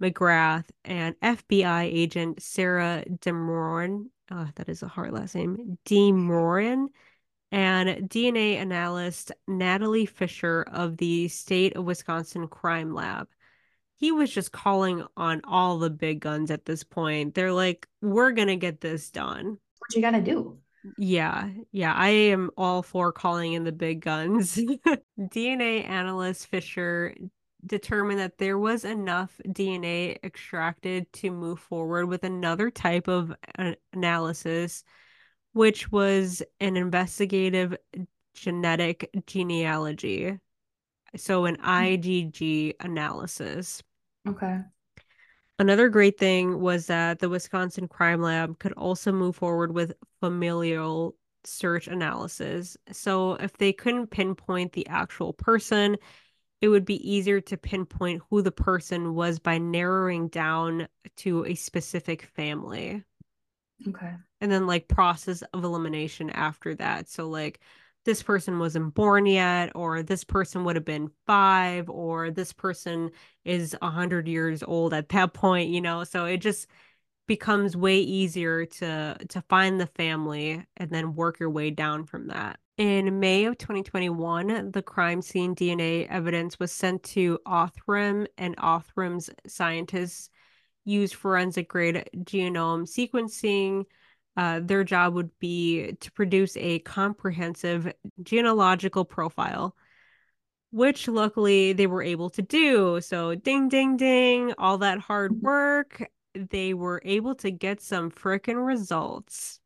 McGrath 0.03 0.67
and 0.85 1.19
FBI 1.21 1.85
agent 1.85 2.43
Sarah 2.43 3.05
DeMoran. 3.09 4.11
Oh, 4.31 4.37
uh, 4.37 4.47
that 4.57 4.69
is 4.69 4.83
a 4.83 4.89
hard 4.89 5.13
last 5.13 5.35
name. 5.35 5.79
DeMoran 5.87 6.89
and 7.51 7.89
DNA 8.11 8.57
analyst 8.57 9.33
Natalie 9.49 10.05
Fisher 10.05 10.63
of 10.71 10.99
the 10.99 11.29
State 11.29 11.75
of 11.77 11.87
Wisconsin 11.87 12.49
Crime 12.49 12.93
Lab. 12.93 13.29
He 13.97 14.13
was 14.13 14.31
just 14.31 14.53
calling 14.53 15.07
on 15.17 15.41
all 15.45 15.79
the 15.79 15.91
big 15.91 16.21
guns 16.21 16.51
at 16.51 16.67
this 16.67 16.85
point. 16.85 17.35
They're 17.35 17.53
like, 17.53 17.89
we're 18.03 18.33
going 18.33 18.49
to 18.49 18.57
get 18.57 18.83
this 18.83 19.11
done. 19.11 19.59
What 19.81 19.95
you 19.95 20.01
got 20.01 20.13
to 20.13 20.21
do? 20.21 20.59
Yeah, 20.97 21.51
yeah, 21.73 21.93
I 21.93 22.09
am 22.09 22.51
all 22.57 22.83
for 22.83 23.13
calling 23.13 23.53
in 23.53 23.65
the 23.65 23.73
big 23.73 24.01
guns. 24.01 24.57
DNA 25.19 25.87
analyst 25.87 26.47
Fisher 26.47 27.15
determined 27.67 28.21
that 28.21 28.39
there 28.39 28.59
was 28.59 28.87
enough 28.87 29.39
DNA 29.47 30.17
extracted 30.25 31.13
to 31.13 31.31
move 31.31 31.59
forward 31.59 32.07
with 32.07 32.25
another 32.25 32.71
type 32.71 33.09
of 33.09 33.35
analysis 33.93 34.85
which 35.53 35.91
was 35.91 36.43
an 36.61 36.77
investigative 36.77 37.77
genetic 38.35 39.11
genealogy. 39.27 40.39
So, 41.17 41.45
an 41.45 41.57
mm. 41.57 41.99
IGG 41.99 42.75
analysis. 42.81 43.83
Okay. 44.29 44.61
Another 45.61 45.90
great 45.90 46.17
thing 46.17 46.59
was 46.59 46.87
that 46.87 47.19
the 47.19 47.29
Wisconsin 47.29 47.87
Crime 47.87 48.23
Lab 48.23 48.59
could 48.59 48.73
also 48.73 49.12
move 49.12 49.37
forward 49.37 49.75
with 49.75 49.93
familial 50.19 51.14
search 51.45 51.87
analysis. 51.87 52.79
So, 52.93 53.35
if 53.35 53.59
they 53.59 53.75
couldn't 53.75 54.07
pinpoint 54.07 54.73
the 54.73 54.87
actual 54.87 55.35
person, 55.35 55.99
it 56.62 56.69
would 56.69 56.87
be 56.87 57.07
easier 57.07 57.43
to 57.43 57.59
pinpoint 57.59 58.23
who 58.31 58.40
the 58.40 58.50
person 58.50 59.14
was 59.14 59.38
by 59.38 59.59
narrowing 59.59 60.29
down 60.29 60.88
to 61.17 61.45
a 61.45 61.55
specific 61.55 62.23
family. 62.23 63.05
Okay. 63.87 64.14
And 64.40 64.50
then 64.50 64.67
like 64.67 64.88
process 64.88 65.43
of 65.52 65.62
elimination 65.62 66.31
after 66.31 66.75
that. 66.76 67.11
So 67.11 67.29
like 67.29 67.61
this 68.04 68.23
person 68.23 68.59
wasn't 68.59 68.95
born 68.95 69.26
yet, 69.26 69.73
or 69.75 70.02
this 70.02 70.25
person 70.25 70.64
would 70.64 70.76
have 70.76 70.85
been 70.85 71.11
five, 71.26 71.88
or 71.88 72.30
this 72.30 72.52
person 72.52 73.11
is 73.45 73.76
a 73.83 73.90
hundred 73.90 74.28
years 74.28 74.62
old 74.62 74.95
at 74.95 75.09
that 75.11 75.35
point, 75.35 75.71
you 75.71 75.80
know. 75.80 76.04
So 76.04 76.25
it 76.25 76.38
just 76.38 76.66
becomes 77.26 77.76
way 77.76 78.00
easier 78.00 78.66
to 78.66 79.16
to 79.28 79.40
find 79.42 79.80
the 79.80 79.87
family 79.87 80.66
and 80.76 80.90
then 80.90 81.14
work 81.14 81.38
your 81.38 81.50
way 81.50 81.71
down 81.71 82.04
from 82.04 82.28
that. 82.28 82.59
In 82.76 83.21
May 83.21 83.45
of 83.45 83.59
2021, 83.59 84.73
the 84.73 84.83
crime 84.83 85.21
scene 85.21 85.54
DNA 85.54 86.09
evidence 86.09 86.59
was 86.59 86.73
sent 86.73 87.02
to 87.04 87.38
Othram 87.47 88.26
and 88.38 88.57
Othram's 88.57 89.28
scientists 89.47 90.30
used 90.85 91.14
forensic 91.14 91.69
grade 91.69 92.09
genome 92.16 92.88
sequencing. 92.88 93.85
Uh, 94.37 94.61
their 94.63 94.85
job 94.85 95.15
would 95.15 95.31
be 95.39 95.93
to 96.01 96.13
produce 96.13 96.57
a 96.57 96.79
comprehensive 96.81 97.93
genealogical 98.23 99.05
profile, 99.05 99.75
which 100.71 101.09
luckily 101.09 101.73
they 101.73 101.87
were 101.87 102.03
able 102.03 102.31
to 102.31 102.43
do. 102.43 103.01
So, 103.01 103.35
ding, 103.35 103.69
ding, 103.69 103.97
ding, 103.97 104.55
all 104.57 104.79
that 104.79 104.99
hard 104.99 105.43
work, 105.43 106.09
they 106.35 106.75
were 106.75 107.03
able 107.05 107.35
to 107.37 107.51
get 107.51 107.83
some 107.83 108.11
freaking 108.11 108.65
results. 108.65 109.59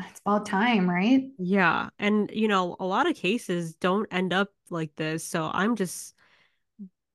It's 0.00 0.20
about 0.24 0.46
time, 0.46 0.88
right? 0.88 1.24
Yeah. 1.38 1.90
And, 1.98 2.30
you 2.32 2.48
know, 2.48 2.76
a 2.78 2.84
lot 2.84 3.10
of 3.10 3.16
cases 3.16 3.74
don't 3.74 4.06
end 4.10 4.32
up 4.32 4.48
like 4.70 4.94
this. 4.96 5.24
So, 5.24 5.50
I'm 5.52 5.76
just 5.76 6.14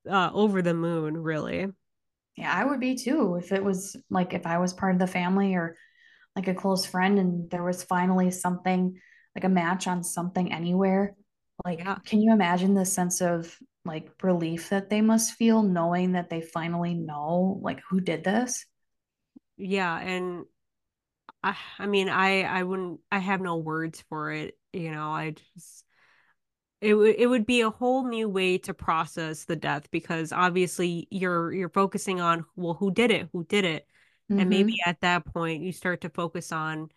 uh, 0.09 0.29
over 0.33 0.61
the 0.61 0.73
moon, 0.73 1.17
really. 1.17 1.67
Yeah, 2.35 2.53
I 2.53 2.65
would 2.65 2.79
be 2.79 2.95
too 2.95 3.35
if 3.35 3.51
it 3.51 3.63
was 3.63 3.95
like 4.09 4.33
if 4.33 4.45
I 4.45 4.59
was 4.59 4.73
part 4.73 4.93
of 4.93 4.99
the 4.99 5.07
family 5.07 5.55
or 5.55 5.75
like 6.37 6.47
a 6.47 6.53
close 6.53 6.85
friend 6.85 7.17
and 7.17 7.49
there 7.49 7.63
was 7.63 7.83
finally 7.83 8.29
something 8.29 8.95
like 9.35 9.43
a 9.43 9.49
match 9.49 9.87
on 9.87 10.03
something 10.03 10.53
anywhere. 10.53 11.15
Like, 11.65 11.79
yeah. 11.79 11.97
can 12.05 12.21
you 12.21 12.31
imagine 12.31 12.75
the 12.75 12.85
sense 12.85 13.21
of 13.21 13.57
like 13.83 14.11
relief 14.21 14.69
that 14.69 14.91
they 14.91 15.01
must 15.01 15.33
feel 15.33 15.63
knowing 15.63 16.11
that 16.11 16.29
they 16.29 16.41
finally 16.41 16.93
know 16.93 17.59
like 17.63 17.81
who 17.89 17.99
did 17.99 18.23
this? 18.23 18.67
Yeah, 19.57 19.97
and 19.97 20.45
I 21.41 21.57
I 21.79 21.87
mean 21.87 22.07
I 22.07 22.43
I 22.43 22.61
wouldn't 22.61 22.99
I 23.11 23.17
have 23.17 23.41
no 23.41 23.57
words 23.57 24.03
for 24.07 24.31
it, 24.31 24.55
you 24.73 24.91
know, 24.91 25.09
I 25.09 25.31
just 25.31 25.85
it 26.81 26.93
would 26.93 27.15
it 27.17 27.25
would 27.25 27.47
be 27.47 27.61
a 27.61 27.71
whole 27.71 28.07
new 28.07 28.29
way 28.29 28.59
to 28.59 28.75
process 28.75 29.45
the 29.45 29.55
death 29.55 29.89
because 29.89 30.31
obviously 30.31 31.07
you're 31.09 31.51
you're 31.51 31.69
focusing 31.69 32.21
on 32.21 32.45
well 32.55 32.75
who 32.75 32.91
did 32.91 33.09
it 33.09 33.27
who 33.33 33.43
did 33.45 33.65
it 33.65 33.87
mm-hmm. 34.29 34.39
and 34.39 34.49
maybe 34.49 34.77
at 34.85 35.01
that 35.01 35.25
point 35.25 35.63
you 35.63 35.71
start 35.71 36.01
to 36.01 36.09
focus 36.09 36.51
on 36.51 36.89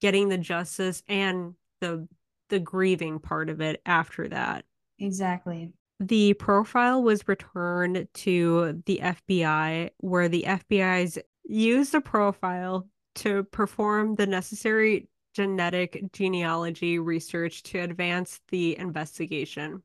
getting 0.00 0.28
the 0.28 0.38
justice 0.38 1.02
and 1.08 1.54
the 1.80 2.06
the 2.48 2.58
grieving 2.58 3.18
part 3.18 3.50
of 3.50 3.60
it 3.60 3.80
after 3.84 4.28
that 4.28 4.64
exactly 4.98 5.72
the 6.00 6.34
profile 6.34 7.02
was 7.02 7.26
returned 7.26 8.06
to 8.14 8.82
the 8.86 9.00
FBI 9.02 9.90
where 9.98 10.28
the 10.28 10.44
FBI's 10.46 11.18
used 11.44 11.92
the 11.92 12.00
profile 12.00 12.86
to 13.16 13.42
perform 13.44 14.14
the 14.14 14.26
necessary 14.26 15.08
genetic 15.34 16.04
genealogy 16.12 16.98
research 16.98 17.62
to 17.64 17.78
advance 17.78 18.40
the 18.48 18.78
investigation. 18.78 19.82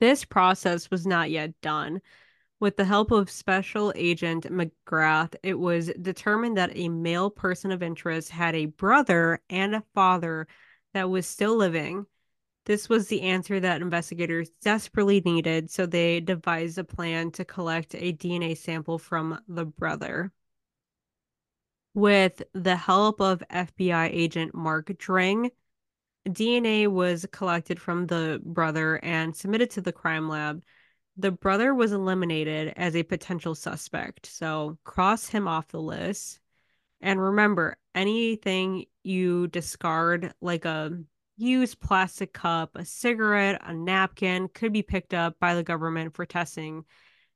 This 0.00 0.24
process 0.24 0.90
was 0.90 1.06
not 1.06 1.30
yet 1.30 1.58
done. 1.60 2.00
With 2.60 2.76
the 2.76 2.84
help 2.84 3.10
of 3.10 3.30
Special 3.30 3.92
Agent 3.94 4.46
McGrath, 4.50 5.34
it 5.42 5.58
was 5.58 5.92
determined 6.00 6.56
that 6.56 6.76
a 6.76 6.88
male 6.88 7.30
person 7.30 7.72
of 7.72 7.82
interest 7.82 8.30
had 8.30 8.54
a 8.54 8.66
brother 8.66 9.40
and 9.50 9.74
a 9.74 9.84
father 9.94 10.46
that 10.94 11.10
was 11.10 11.26
still 11.26 11.56
living. 11.56 12.06
This 12.64 12.88
was 12.88 13.08
the 13.08 13.22
answer 13.22 13.60
that 13.60 13.82
investigators 13.82 14.50
desperately 14.62 15.20
needed, 15.20 15.70
so 15.70 15.84
they 15.84 16.20
devised 16.20 16.78
a 16.78 16.84
plan 16.84 17.30
to 17.32 17.44
collect 17.44 17.94
a 17.94 18.12
DNA 18.12 18.56
sample 18.56 18.98
from 18.98 19.40
the 19.48 19.66
brother 19.66 20.32
with 21.94 22.42
the 22.52 22.76
help 22.76 23.20
of 23.20 23.42
FBI 23.50 24.10
agent 24.12 24.54
Mark 24.54 24.96
Dring. 24.98 25.50
DNA 26.28 26.88
was 26.88 27.26
collected 27.30 27.80
from 27.80 28.06
the 28.06 28.40
brother 28.44 28.96
and 29.04 29.36
submitted 29.36 29.70
to 29.70 29.80
the 29.80 29.92
crime 29.92 30.28
lab. 30.28 30.62
The 31.16 31.30
brother 31.30 31.74
was 31.74 31.92
eliminated 31.92 32.74
as 32.76 32.96
a 32.96 33.02
potential 33.02 33.54
suspect, 33.54 34.26
so 34.26 34.78
cross 34.84 35.28
him 35.28 35.46
off 35.46 35.68
the 35.68 35.80
list. 35.80 36.40
And 37.00 37.20
remember, 37.20 37.76
anything 37.94 38.86
you 39.02 39.46
discard, 39.48 40.34
like 40.40 40.64
a 40.64 40.98
used 41.36 41.80
plastic 41.80 42.32
cup, 42.32 42.76
a 42.76 42.84
cigarette, 42.84 43.60
a 43.64 43.74
napkin, 43.74 44.48
could 44.48 44.72
be 44.72 44.82
picked 44.82 45.14
up 45.14 45.38
by 45.38 45.54
the 45.54 45.62
government 45.62 46.14
for 46.14 46.26
testing, 46.26 46.84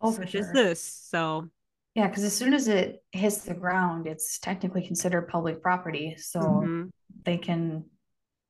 oh, 0.00 0.12
such 0.12 0.30
sure. 0.30 0.40
as 0.40 0.52
this. 0.52 0.82
So 0.82 1.48
yeah, 1.94 2.06
because 2.06 2.22
as 2.22 2.36
soon 2.36 2.54
as 2.54 2.68
it 2.68 3.02
hits 3.12 3.38
the 3.38 3.54
ground, 3.54 4.06
it's 4.06 4.38
technically 4.38 4.86
considered 4.86 5.28
public 5.28 5.62
property. 5.62 6.14
So 6.16 6.40
mm-hmm. 6.40 6.84
they 7.24 7.38
can 7.38 7.84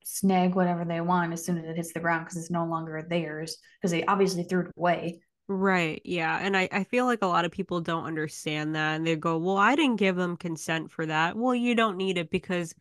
snag 0.09 0.55
whatever 0.55 0.87
they 0.87 1.03
want 1.03 1.35
as 1.35 1.45
soon 1.45 1.59
as 1.59 1.65
it 1.65 1.77
hits 1.77 1.93
the 1.93 2.01
ground 2.01 2.25
because 2.25 2.39
it's 2.39 2.51
no 2.51 2.65
longer 2.65 3.07
theirs 3.09 3.59
because 3.79 3.91
they 3.91 4.05
obviously 4.05 4.43
threw 4.43 4.63
it 4.63 4.73
away. 4.77 5.21
Right. 5.49 6.01
Yeah. 6.05 6.39
And 6.39 6.57
I, 6.57 6.69
I 6.73 6.85
feel 6.85 7.05
like 7.05 7.23
a 7.23 7.27
lot 7.27 7.45
of 7.45 7.53
people 7.53 7.81
don't 7.81 8.05
understand 8.05 8.75
that. 8.75 8.97
And 8.97 9.07
they 9.07 9.17
go, 9.17 9.37
well, 9.39 9.57
I 9.57 9.77
didn't 9.77 9.97
give 9.97 10.17
them 10.17 10.37
consent 10.37 10.91
for 10.91 11.05
that. 11.07 11.37
Well, 11.37 11.55
you 11.55 11.75
don't 11.75 11.99
need 11.99 12.17
it 12.17 12.31
because 12.31 12.75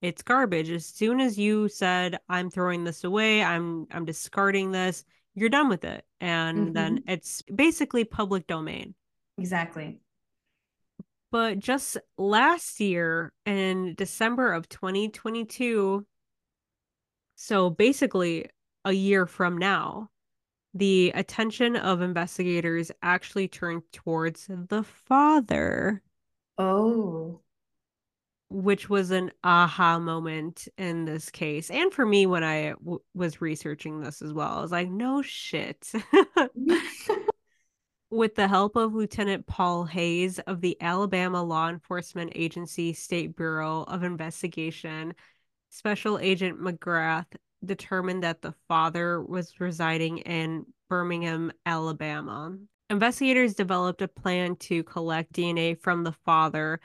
it's 0.00 0.22
garbage. 0.22 0.70
As 0.70 0.86
soon 0.86 1.20
as 1.20 1.38
you 1.38 1.68
said, 1.68 2.18
I'm 2.28 2.50
throwing 2.50 2.82
this 2.82 3.04
away, 3.04 3.42
I'm 3.42 3.86
I'm 3.92 4.04
discarding 4.04 4.72
this, 4.72 5.04
you're 5.34 5.48
done 5.48 5.68
with 5.68 5.84
it. 5.84 6.04
And 6.20 6.58
mm-hmm. 6.58 6.72
then 6.72 7.04
it's 7.06 7.42
basically 7.42 8.04
public 8.04 8.48
domain. 8.48 8.94
Exactly. 9.38 10.00
But 11.30 11.60
just 11.60 11.96
last 12.18 12.78
year 12.80 13.32
in 13.46 13.94
December 13.96 14.52
of 14.52 14.68
2022, 14.68 16.04
so 17.42 17.70
basically 17.70 18.46
a 18.84 18.92
year 18.92 19.26
from 19.26 19.58
now, 19.58 20.10
the 20.74 21.10
attention 21.16 21.74
of 21.74 22.00
investigators 22.00 22.92
actually 23.02 23.48
turned 23.48 23.82
towards 23.92 24.46
the 24.48 24.84
father. 24.84 26.02
Oh. 26.56 27.40
which 28.48 28.88
was 28.88 29.10
an 29.10 29.32
aha 29.42 29.98
moment 29.98 30.68
in 30.78 31.04
this 31.04 31.30
case 31.30 31.68
and 31.70 31.92
for 31.92 32.06
me 32.06 32.26
when 32.26 32.44
I 32.44 32.74
w- 32.74 33.00
was 33.12 33.40
researching 33.40 34.00
this 34.00 34.22
as 34.22 34.32
well 34.32 34.58
i 34.58 34.60
was 34.60 34.70
like 34.70 34.90
no 34.90 35.22
shit 35.22 35.90
with 38.10 38.34
the 38.34 38.46
help 38.46 38.76
of 38.76 38.94
lieutenant 38.94 39.46
paul 39.46 39.84
hayes 39.84 40.38
of 40.40 40.60
the 40.60 40.76
alabama 40.82 41.42
law 41.42 41.70
enforcement 41.70 42.30
agency 42.34 42.92
state 42.92 43.34
bureau 43.34 43.82
of 43.84 44.02
investigation 44.02 45.14
special 45.72 46.18
agent 46.18 46.60
mcgrath 46.60 47.26
determined 47.64 48.22
that 48.22 48.42
the 48.42 48.54
father 48.68 49.22
was 49.22 49.60
residing 49.60 50.18
in 50.18 50.64
birmingham 50.88 51.52
alabama 51.66 52.56
investigators 52.90 53.54
developed 53.54 54.02
a 54.02 54.08
plan 54.08 54.56
to 54.56 54.82
collect 54.84 55.32
dna 55.32 55.78
from 55.80 56.04
the 56.04 56.12
father 56.24 56.80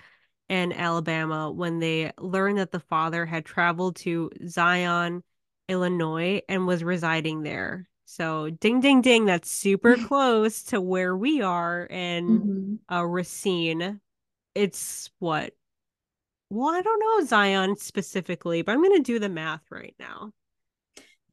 in 0.50 0.72
Alabama 0.72 1.52
when 1.52 1.80
they 1.80 2.12
learned 2.18 2.58
that 2.58 2.72
the 2.72 2.80
father 2.80 3.26
had 3.26 3.46
traveled 3.46 3.98
to 3.98 4.32
Zion, 4.48 5.24
Illinois, 5.68 6.42
and 6.48 6.66
was 6.66 6.84
residing 6.84 7.44
there. 7.44 7.90
So, 8.06 8.50
ding, 8.50 8.80
ding, 8.80 9.02
ding, 9.02 9.26
that's 9.26 9.52
super 9.52 9.98
close 10.08 10.64
to 10.64 10.80
where 10.80 11.16
we 11.16 11.42
are 11.42 11.84
in 11.86 12.40
mm-hmm. 12.40 12.96
uh, 12.96 13.04
Racine. 13.04 14.00
It's 14.56 15.10
what? 15.20 15.54
Well, 16.50 16.74
I 16.74 16.82
don't 16.82 17.00
know 17.00 17.26
Zion 17.26 17.76
specifically, 17.78 18.62
but 18.62 18.72
I'm 18.72 18.82
going 18.84 18.98
to 18.98 19.04
do 19.04 19.20
the 19.20 19.30
math 19.30 19.64
right 19.70 19.96
now. 20.00 20.32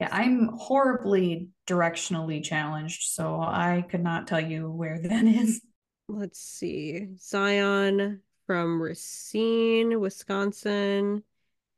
Yeah, 0.00 0.08
I'm 0.10 0.48
horribly 0.56 1.48
directionally 1.66 2.42
challenged, 2.42 3.02
so 3.02 3.40
I 3.40 3.84
could 3.88 4.02
not 4.02 4.26
tell 4.26 4.40
you 4.40 4.70
where 4.70 4.98
that 4.98 5.24
is. 5.24 5.60
Let's 6.08 6.40
see. 6.40 7.08
Zion, 7.18 8.20
from 8.46 8.82
Racine, 8.82 10.00
Wisconsin. 10.00 11.22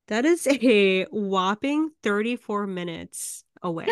That 0.09 0.25
is 0.25 0.47
a 0.47 1.05
whopping 1.11 1.90
34 2.02 2.66
minutes 2.66 3.45
away. 3.62 3.88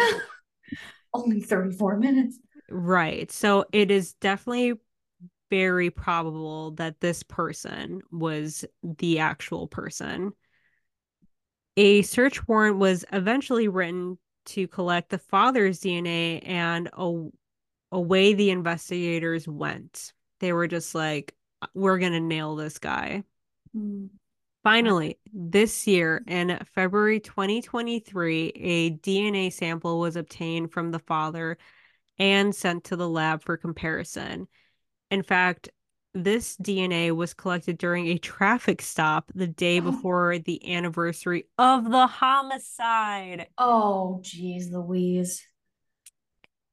Only 1.14 1.40
34 1.40 1.98
minutes. 1.98 2.38
Right. 2.70 3.30
So 3.30 3.66
it 3.72 3.90
is 3.90 4.14
definitely 4.14 4.74
very 5.50 5.90
probable 5.90 6.72
that 6.72 7.00
this 7.00 7.22
person 7.22 8.00
was 8.10 8.64
the 8.82 9.18
actual 9.18 9.66
person. 9.68 10.32
A 11.76 12.02
search 12.02 12.46
warrant 12.46 12.78
was 12.78 13.04
eventually 13.12 13.68
written 13.68 14.18
to 14.46 14.68
collect 14.68 15.10
the 15.10 15.18
father's 15.18 15.80
DNA, 15.80 16.46
and 16.46 16.90
away 17.90 18.34
the 18.34 18.50
investigators 18.50 19.48
went. 19.48 20.12
They 20.40 20.52
were 20.52 20.68
just 20.68 20.94
like, 20.94 21.34
we're 21.74 21.98
going 21.98 22.12
to 22.12 22.20
nail 22.20 22.56
this 22.56 22.78
guy. 22.78 23.24
Mm. 23.74 24.10
Finally, 24.62 25.18
this 25.32 25.86
year 25.86 26.24
in 26.26 26.58
February 26.74 27.20
2023, 27.20 28.46
a 28.54 28.90
DNA 28.92 29.52
sample 29.52 30.00
was 30.00 30.16
obtained 30.16 30.72
from 30.72 30.90
the 30.90 30.98
father 30.98 31.58
and 32.18 32.54
sent 32.54 32.84
to 32.84 32.96
the 32.96 33.08
lab 33.08 33.42
for 33.42 33.58
comparison. 33.58 34.48
In 35.14 35.22
fact, 35.22 35.68
this 36.12 36.56
DNA 36.56 37.14
was 37.14 37.34
collected 37.34 37.78
during 37.78 38.08
a 38.08 38.18
traffic 38.18 38.82
stop 38.82 39.30
the 39.32 39.46
day 39.46 39.78
before 39.90 40.40
the 40.40 40.74
anniversary 40.74 41.44
of 41.56 41.88
the 41.88 42.08
homicide. 42.08 43.46
Oh, 43.56 44.18
geez, 44.22 44.72
Louise. 44.72 45.46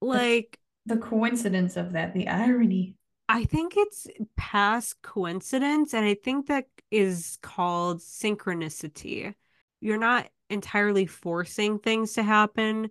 Like 0.01 0.57
the, 0.87 0.95
the 0.95 1.01
coincidence 1.01 1.77
of 1.77 1.91
that, 1.91 2.15
the 2.15 2.29
irony. 2.29 2.95
I 3.29 3.43
think 3.43 3.73
it's 3.77 4.07
past 4.35 4.99
coincidence, 5.03 5.93
and 5.93 6.03
I 6.03 6.15
think 6.15 6.47
that 6.47 6.65
is 6.89 7.37
called 7.43 7.99
synchronicity. 7.99 9.35
You're 9.81 9.99
not 9.99 10.27
entirely 10.49 11.05
forcing 11.05 11.77
things 11.77 12.13
to 12.13 12.23
happen, 12.23 12.89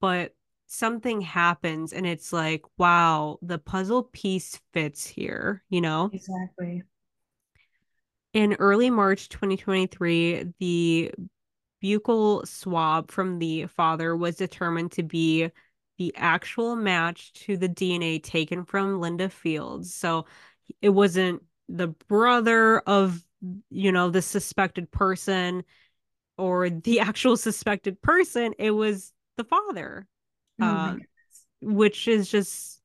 but 0.00 0.32
something 0.72 1.20
happens 1.20 1.92
and 1.92 2.06
it's 2.06 2.32
like, 2.32 2.62
wow, 2.78 3.38
the 3.42 3.58
puzzle 3.58 4.04
piece 4.04 4.58
fits 4.72 5.06
here, 5.06 5.62
you 5.68 5.82
know? 5.82 6.10
Exactly. 6.12 6.82
In 8.32 8.54
early 8.54 8.88
March 8.88 9.28
2023, 9.28 10.54
the 10.58 11.12
buccal 11.84 12.46
swab 12.48 13.10
from 13.10 13.38
the 13.38 13.66
father 13.66 14.16
was 14.16 14.36
determined 14.36 14.92
to 14.92 15.02
be 15.02 15.50
the 15.98 16.14
actual 16.16 16.74
match 16.74 17.34
to 17.34 17.58
the 17.58 17.68
DNA 17.68 18.22
taken 18.22 18.64
from 18.64 18.98
Linda 18.98 19.28
Fields. 19.28 19.92
So 19.94 20.24
it 20.80 20.88
wasn't 20.88 21.42
the 21.68 21.88
brother 21.88 22.78
of, 22.80 23.22
you 23.68 23.92
know, 23.92 24.08
the 24.08 24.22
suspected 24.22 24.90
person 24.90 25.64
or 26.38 26.70
the 26.70 27.00
actual 27.00 27.36
suspected 27.36 28.00
person. 28.00 28.54
It 28.58 28.70
was 28.70 29.12
the 29.36 29.44
father, 29.44 30.08
oh 30.62 30.66
uh, 30.66 30.96
which 31.62 32.08
is 32.08 32.28
just, 32.28 32.80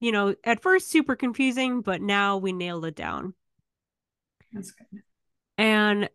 you 0.00 0.12
know, 0.12 0.34
at 0.44 0.62
first 0.62 0.90
super 0.90 1.16
confusing, 1.16 1.82
but 1.82 2.00
now 2.00 2.38
we 2.38 2.52
nailed 2.52 2.86
it 2.86 2.96
down. 2.96 3.34
That's 4.52 4.72
good. 4.72 5.02
And 5.58 6.08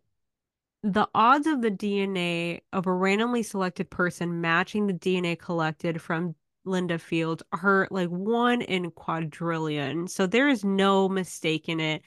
the 0.82 1.08
odds 1.14 1.46
of 1.46 1.62
the 1.62 1.70
DNA 1.70 2.60
of 2.72 2.86
a 2.86 2.92
randomly 2.92 3.42
selected 3.42 3.88
person 3.88 4.40
matching 4.40 4.86
the 4.86 4.94
DNA 4.94 5.38
collected 5.38 6.02
from 6.02 6.34
Linda 6.64 6.98
Fields 6.98 7.42
are 7.52 7.88
like 7.90 8.08
one 8.08 8.62
in 8.62 8.90
quadrillion. 8.90 10.08
So 10.08 10.26
there 10.26 10.48
is 10.48 10.64
no 10.64 11.08
mistake 11.08 11.68
in 11.68 11.80
it. 11.80 12.02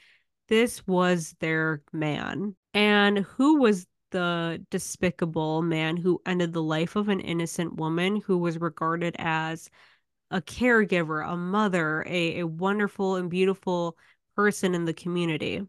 This 0.48 0.86
was 0.86 1.36
their 1.40 1.82
man. 1.92 2.56
And 2.74 3.20
who 3.20 3.60
was 3.60 3.88
the 4.16 4.66
despicable 4.72 5.62
man 5.62 5.98
who 5.98 6.22
ended 6.26 6.54
the 6.54 6.64
life 6.64 6.96
of 6.96 7.10
an 7.10 7.20
innocent 7.20 7.76
woman 7.76 8.22
who 8.22 8.38
was 8.38 8.58
regarded 8.58 9.14
as 9.20 9.70
a 10.32 10.42
caregiver, 10.42 11.30
a 11.30 11.36
mother, 11.36 12.02
a, 12.08 12.40
a 12.40 12.48
wonderful 12.48 13.18
and 13.18 13.30
beautiful 13.30 13.98
person 14.34 14.74
in 14.74 14.86
the 14.86 14.94
community? 14.94 15.68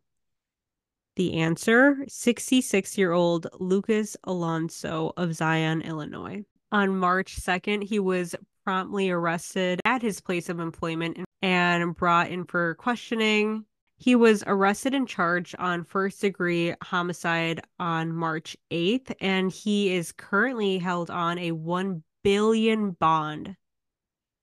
The 1.16 1.38
answer 1.40 2.04
66 2.06 2.96
year 2.96 3.10
old 3.10 3.48
Lucas 3.58 4.16
Alonso 4.22 5.12
of 5.16 5.34
Zion, 5.34 5.82
Illinois. 5.82 6.44
On 6.70 6.96
March 6.96 7.40
2nd, 7.40 7.82
he 7.82 7.98
was 7.98 8.36
promptly 8.62 9.10
arrested 9.10 9.80
at 9.84 10.02
his 10.02 10.20
place 10.20 10.48
of 10.48 10.60
employment 10.60 11.18
and 11.42 11.96
brought 11.96 12.30
in 12.30 12.44
for 12.44 12.76
questioning. 12.76 13.64
He 13.98 14.14
was 14.14 14.44
arrested 14.46 14.94
and 14.94 15.08
charged 15.08 15.56
on 15.58 15.84
first 15.84 16.20
degree 16.20 16.74
homicide 16.82 17.62
on 17.78 18.12
March 18.12 18.56
8th, 18.70 19.14
and 19.20 19.50
he 19.50 19.94
is 19.94 20.12
currently 20.12 20.78
held 20.78 21.10
on 21.10 21.38
a 21.38 21.52
1 21.52 22.02
billion 22.22 22.90
bond. 22.90 23.56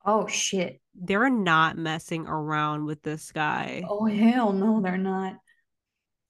Oh, 0.06 0.28
shit. 0.28 0.82
They're 0.96 1.30
not 1.30 1.78
messing 1.78 2.28
around 2.28 2.86
with 2.86 3.04
this 3.04 3.32
guy. 3.32 3.84
Oh, 3.88 4.06
hell 4.06 4.54
no, 4.54 4.82
they're 4.82 4.98
not. 4.98 5.36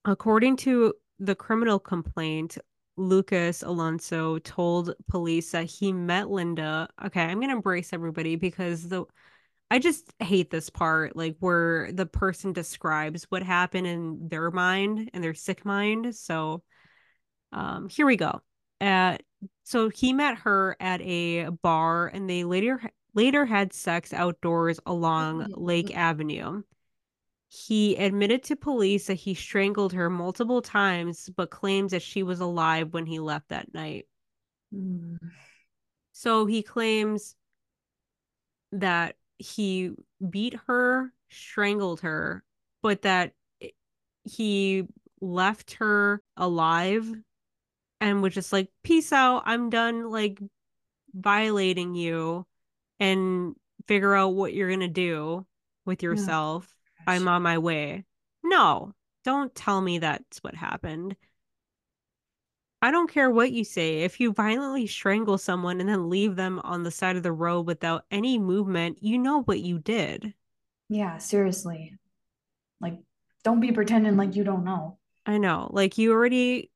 According 0.05 0.57
to 0.57 0.93
the 1.19 1.35
criminal 1.35 1.79
complaint, 1.79 2.57
Lucas 2.97 3.63
Alonso 3.63 4.37
told 4.39 4.93
police 5.09 5.51
that 5.51 5.65
he 5.65 5.91
met 5.91 6.29
Linda. 6.29 6.87
Okay, 7.05 7.23
I'm 7.23 7.37
going 7.39 7.49
to 7.49 7.55
embrace 7.55 7.93
everybody 7.93 8.35
because 8.35 8.87
the 8.87 9.05
I 9.73 9.79
just 9.79 10.13
hate 10.19 10.51
this 10.51 10.69
part 10.69 11.15
like 11.15 11.35
where 11.39 11.91
the 11.91 12.05
person 12.05 12.53
describes 12.53 13.23
what 13.29 13.41
happened 13.41 13.87
in 13.87 14.27
their 14.29 14.51
mind 14.51 15.09
and 15.15 15.23
their 15.23 15.33
sick 15.33 15.65
mind. 15.65 16.15
So 16.15 16.61
um 17.51 17.89
here 17.89 18.05
we 18.05 18.15
go. 18.15 18.39
Uh 18.79 19.17
so 19.63 19.89
he 19.89 20.13
met 20.13 20.37
her 20.37 20.77
at 20.79 21.01
a 21.01 21.49
bar 21.49 22.05
and 22.05 22.29
they 22.29 22.43
later 22.43 22.83
later 23.15 23.47
had 23.47 23.73
sex 23.73 24.13
outdoors 24.13 24.79
along 24.85 25.47
Lake 25.55 25.97
Avenue. 25.97 26.61
He 27.47 27.95
admitted 27.95 28.43
to 28.43 28.55
police 28.55 29.07
that 29.07 29.15
he 29.15 29.33
strangled 29.33 29.93
her 29.93 30.07
multiple 30.07 30.61
times, 30.61 31.31
but 31.35 31.49
claims 31.49 31.93
that 31.93 32.03
she 32.03 32.21
was 32.21 32.41
alive 32.41 32.93
when 32.93 33.07
he 33.07 33.17
left 33.17 33.49
that 33.49 33.73
night. 33.73 34.05
Mm. 34.71 35.17
So 36.11 36.45
he 36.45 36.61
claims 36.61 37.35
that 38.71 39.15
he 39.37 39.91
beat 40.29 40.55
her, 40.67 41.11
strangled 41.29 42.01
her, 42.01 42.43
but 42.81 43.03
that 43.03 43.33
he 44.23 44.87
left 45.21 45.73
her 45.73 46.21
alive 46.37 47.13
and 48.01 48.21
was 48.21 48.33
just 48.33 48.53
like, 48.53 48.69
peace 48.83 49.11
out. 49.13 49.43
I'm 49.45 49.69
done 49.69 50.09
like 50.09 50.39
violating 51.13 51.95
you 51.95 52.45
and 52.99 53.55
figure 53.87 54.13
out 54.15 54.29
what 54.29 54.53
you're 54.53 54.69
going 54.69 54.79
to 54.81 54.87
do 54.87 55.45
with 55.85 56.03
yourself. 56.03 56.73
I'm 57.07 57.27
on 57.27 57.41
my 57.41 57.57
way. 57.57 58.05
No, 58.43 58.93
don't 59.23 59.53
tell 59.53 59.81
me 59.81 59.99
that's 59.99 60.39
what 60.39 60.55
happened. 60.55 61.15
I 62.83 62.91
don't 62.91 63.09
care 63.09 63.31
what 63.31 63.53
you 63.53 63.63
say. 63.63 63.99
If 63.99 64.19
you 64.19 64.33
violently 64.33 64.87
strangle 64.87 65.37
someone 65.37 65.79
and 65.79 65.87
then 65.87 66.09
leave 66.09 66.35
them 66.35 66.59
on 66.65 66.83
the 66.83 66.91
side 66.91 67.15
of 67.15 67.23
the 67.23 67.31
road 67.31 67.61
without 67.61 68.03
any 68.11 68.37
movement, 68.37 68.97
you 69.01 69.17
know 69.17 69.41
what 69.43 69.61
you 69.61 69.79
did. 69.79 70.33
Yeah, 70.89 71.17
seriously. 71.17 71.97
Like, 72.81 72.99
don't 73.45 73.61
be 73.61 73.71
pretending 73.71 74.17
like 74.17 74.35
you 74.35 74.43
don't 74.43 74.65
know. 74.65 74.97
I 75.25 75.37
know. 75.37 75.69
Like 75.71 75.97
you 75.97 76.11
already 76.11 76.71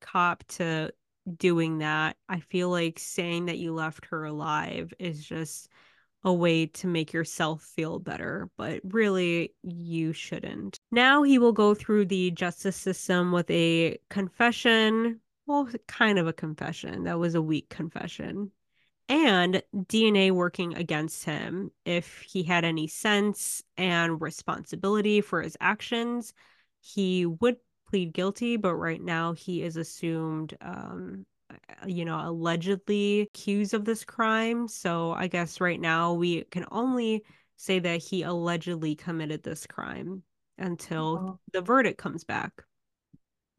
cop 0.00 0.44
to 0.50 0.92
doing 1.36 1.78
that. 1.78 2.16
I 2.28 2.38
feel 2.38 2.70
like 2.70 3.00
saying 3.00 3.46
that 3.46 3.58
you 3.58 3.74
left 3.74 4.06
her 4.12 4.26
alive 4.26 4.94
is 5.00 5.24
just 5.24 5.68
a 6.22 6.32
way 6.32 6.66
to 6.66 6.86
make 6.86 7.12
yourself 7.12 7.62
feel 7.62 7.98
better, 7.98 8.48
but 8.56 8.80
really 8.84 9.54
you 9.64 10.12
shouldn't. 10.12 10.78
Now 10.92 11.24
he 11.24 11.40
will 11.40 11.52
go 11.52 11.74
through 11.74 12.06
the 12.06 12.30
justice 12.30 12.76
system 12.76 13.32
with 13.32 13.50
a 13.50 13.98
confession. 14.08 15.18
Well, 15.48 15.66
kind 15.88 16.18
of 16.18 16.26
a 16.26 16.32
confession. 16.34 17.04
That 17.04 17.18
was 17.18 17.34
a 17.34 17.40
weak 17.40 17.70
confession. 17.70 18.52
And 19.08 19.62
DNA 19.74 20.30
working 20.30 20.74
against 20.76 21.24
him 21.24 21.70
if 21.86 22.20
he 22.20 22.42
had 22.42 22.66
any 22.66 22.86
sense 22.86 23.62
and 23.78 24.20
responsibility 24.20 25.22
for 25.22 25.40
his 25.40 25.56
actions. 25.58 26.34
He 26.82 27.24
would 27.24 27.56
plead 27.88 28.12
guilty, 28.12 28.58
but 28.58 28.74
right 28.74 29.00
now 29.00 29.32
he 29.32 29.62
is 29.62 29.78
assumed, 29.78 30.54
um, 30.60 31.24
you 31.86 32.04
know, 32.04 32.20
allegedly 32.22 33.22
accused 33.22 33.72
of 33.72 33.86
this 33.86 34.04
crime. 34.04 34.68
So 34.68 35.12
I 35.12 35.28
guess 35.28 35.62
right 35.62 35.80
now 35.80 36.12
we 36.12 36.44
can 36.44 36.66
only 36.70 37.24
say 37.56 37.78
that 37.78 38.02
he 38.02 38.20
allegedly 38.22 38.94
committed 38.94 39.42
this 39.42 39.66
crime 39.66 40.22
until 40.58 41.18
Oh. 41.22 41.38
the 41.54 41.62
verdict 41.62 41.96
comes 41.96 42.24
back. 42.24 42.52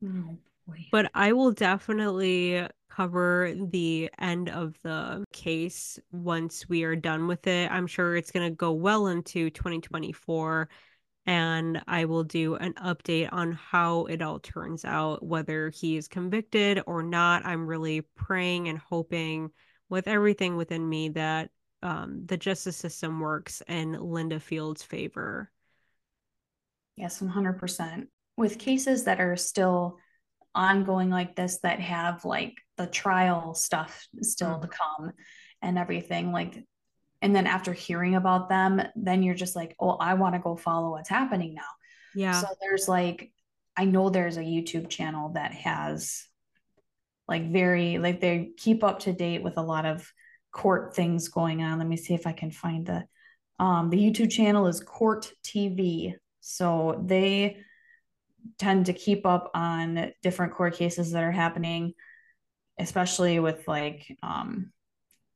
Oh. 0.04 0.38
But 0.92 1.12
I 1.14 1.34
will 1.34 1.52
definitely 1.52 2.68
cover 2.90 3.54
the 3.72 4.10
end 4.20 4.50
of 4.50 4.76
the 4.84 5.24
case 5.32 6.00
once 6.12 6.68
we 6.68 6.84
are 6.84 6.96
done 6.96 7.28
with 7.28 7.48
it. 7.48 7.72
I'm 7.72 7.88
sure 7.88 8.16
it's 8.16 8.32
going 8.32 8.50
to 8.50 8.56
go 8.56 8.74
well 8.74 9.08
into 9.08 9.50
2024 9.50 10.70
and 11.26 11.82
I 11.88 12.06
will 12.06 12.24
do 12.24 12.56
an 12.56 12.74
update 12.74 13.30
on 13.32 13.52
how 13.52 14.06
it 14.06 14.22
all 14.22 14.40
turns 14.40 14.84
out, 14.84 15.24
whether 15.24 15.70
he 15.70 15.96
is 15.96 16.08
convicted 16.08 16.82
or 16.88 17.04
not. 17.04 17.46
I'm 17.46 17.68
really 17.68 18.02
praying 18.16 18.68
and 18.68 18.80
hoping 18.80 19.52
with 19.90 20.08
everything 20.08 20.58
within 20.58 20.88
me 20.88 21.10
that 21.10 21.52
um, 21.82 22.24
the 22.26 22.38
justice 22.38 22.78
system 22.78 23.20
works 23.20 23.62
in 23.68 23.94
Linda 23.94 24.40
Field's 24.40 24.84
favor. 24.84 25.52
Yes, 26.96 27.22
100%. 27.22 28.08
With 28.36 28.60
cases 28.60 29.04
that 29.04 29.22
are 29.22 29.36
still 29.36 29.98
ongoing 30.56 31.10
like 31.10 31.36
this, 31.36 31.60
that 31.60 31.80
have 31.80 32.26
like 32.26 32.56
the 32.78 32.88
trial 32.88 33.54
stuff 33.54 34.08
still 34.22 34.60
to 34.60 34.68
come 34.68 35.12
and 35.62 35.78
everything, 35.78 36.32
like, 36.32 36.64
and 37.22 37.36
then 37.36 37.48
after 37.48 37.74
hearing 37.74 38.16
about 38.16 38.50
them, 38.50 38.82
then 38.96 39.24
you're 39.24 39.36
just 39.36 39.56
like, 39.56 39.76
oh, 39.80 39.92
I 39.92 40.14
want 40.14 40.36
to 40.36 40.40
go 40.40 40.56
follow 40.56 40.92
what's 40.92 41.10
happening 41.10 41.54
now. 41.54 41.62
Yeah. 42.16 42.40
So 42.40 42.48
there's 42.62 42.88
like, 42.88 43.32
I 43.76 43.86
know 43.86 44.10
there's 44.10 44.38
a 44.38 44.42
YouTube 44.42 44.90
channel 44.90 45.30
that 45.34 45.54
has 45.54 46.24
like 47.28 47.52
very, 47.52 47.98
like 47.98 48.20
they 48.20 48.52
keep 48.58 48.84
up 48.84 49.00
to 49.00 49.14
date 49.14 49.44
with 49.44 49.58
a 49.58 49.62
lot 49.62 49.86
of 49.86 50.12
court 50.52 50.96
things 50.96 51.28
going 51.28 51.62
on. 51.62 51.78
Let 51.78 51.88
me 51.88 51.98
see 51.98 52.14
if 52.14 52.26
I 52.26 52.32
can 52.32 52.52
find 52.52 52.86
the, 52.86 53.06
um, 53.60 53.90
the 53.90 53.98
YouTube 53.98 54.32
channel 54.32 54.68
is 54.68 54.80
Court 54.80 55.32
TV. 55.44 56.14
So 56.40 57.02
they 57.06 57.58
tend 58.58 58.88
to 58.88 58.94
keep 58.94 59.26
up 59.26 59.52
on 59.54 60.12
different 60.22 60.54
court 60.54 60.76
cases 60.76 61.12
that 61.12 61.24
are 61.24 61.32
happening, 61.32 61.94
especially 62.80 63.40
with 63.40 63.68
like, 63.68 64.18
um, 64.24 64.72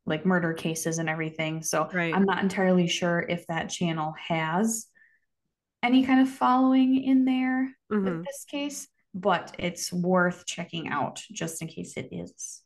like 0.06 0.26
murder 0.26 0.54
cases 0.54 0.98
and 0.98 1.10
everything. 1.10 1.64
So 1.64 1.90
Right. 1.94 2.14
I'm 2.14 2.26
not 2.26 2.44
entirely 2.44 2.88
sure 2.88 3.20
if 3.22 3.48
that 3.48 3.70
channel 3.70 4.14
has 4.28 4.88
any 5.82 6.06
kind 6.06 6.22
of 6.22 6.30
following 6.30 7.02
in 7.04 7.26
there 7.26 7.76
Mhm. 7.90 8.06
with 8.06 8.26
this 8.26 8.46
case, 8.50 8.88
but 9.14 9.56
it's 9.60 9.92
worth 9.94 10.46
checking 10.46 10.88
out 10.90 11.22
just 11.32 11.62
in 11.62 11.68
case 11.68 11.98
it 11.98 12.10
is. 12.12 12.62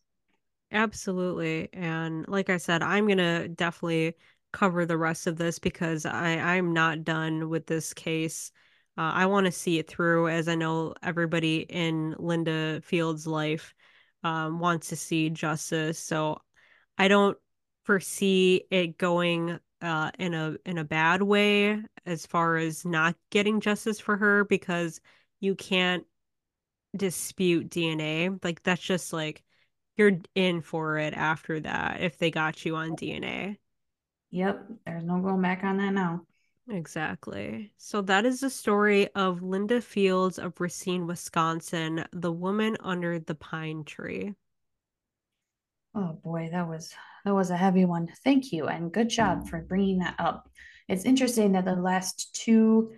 Absolutely. 0.72 1.70
And 1.74 2.28
like 2.28 2.50
I 2.50 2.58
said, 2.58 2.84
I'm 2.84 3.08
gonna 3.08 3.48
definitely 3.48 4.16
cover 4.52 4.86
the 4.86 4.98
rest 4.98 5.28
of 5.28 5.38
this 5.38 5.60
because 5.60 6.06
I 6.06 6.38
I'm 6.38 6.74
not 6.74 7.04
done 7.04 7.50
with 7.50 7.68
this 7.68 7.94
case. 7.94 8.52
Uh, 8.98 9.12
I 9.14 9.28
want 9.28 9.46
to 9.46 9.52
see 9.52 9.78
it 9.78 9.88
through, 9.88 10.28
as 10.30 10.48
I 10.48 10.56
know 10.56 10.96
everybody 11.04 11.60
in 11.60 12.16
Linda 12.18 12.82
Field's 12.82 13.28
life 13.28 13.76
um, 14.24 14.60
wants 14.60 14.90
to 14.90 14.96
see 14.96 15.30
justice. 15.30 16.00
So 16.00 16.42
I 16.98 17.08
don't 17.08 17.38
foresee 17.84 18.64
it 18.72 18.98
going 18.98 19.60
uh, 19.82 20.12
in 20.18 20.34
a 20.34 20.56
in 20.66 20.78
a 20.78 20.84
bad 20.84 21.22
way 21.22 21.82
as 22.06 22.26
far 22.26 22.58
as 22.58 22.86
not 22.86 23.16
getting 23.30 23.60
justice 23.60 24.00
for 24.00 24.18
her 24.18 24.44
because 24.46 25.00
you 25.40 25.54
can't 25.56 26.06
dispute 26.96 27.70
DNA. 27.70 28.44
Like 28.44 28.64
that's 28.64 28.82
just 28.82 29.14
like 29.14 29.44
you're 29.96 30.20
in 30.36 30.62
for 30.62 30.98
it 30.98 31.14
after 31.14 31.60
that 31.60 32.02
if 32.02 32.18
they 32.18 32.32
got 32.32 32.66
you 32.66 32.76
on 32.76 32.96
DNA. 32.96 33.58
Yep, 34.32 34.66
there's 34.86 35.04
no 35.04 35.20
going 35.20 35.42
back 35.42 35.64
on 35.64 35.78
that 35.78 35.94
now. 35.94 36.22
Exactly. 36.70 37.72
So 37.78 38.02
that 38.04 38.26
is 38.26 38.42
the 38.42 38.50
story 38.50 39.08
of 39.16 39.42
Linda 39.42 39.82
Fields 39.82 40.38
of 40.38 40.60
Racine, 40.60 41.08
Wisconsin, 41.08 42.06
the 42.12 42.32
woman 42.32 42.78
under 42.82 43.20
the 43.20 43.36
pine 43.36 43.84
tree. 43.86 44.36
Oh 45.96 46.14
boy, 46.24 46.50
that 46.52 46.68
was 46.68 46.94
that 47.26 47.34
was 47.34 47.50
a 47.50 47.58
heavy 47.58 47.86
one. 47.86 48.08
Thank 48.24 48.52
you 48.52 48.68
and 48.68 48.92
good 48.92 49.10
job 49.10 49.48
for 49.48 49.62
bringing 49.62 50.00
that 50.00 50.16
up. 50.20 50.50
It's 50.88 51.06
interesting 51.06 51.54
that 51.54 51.66
the 51.66 51.76
last 51.76 52.34
two 52.36 52.94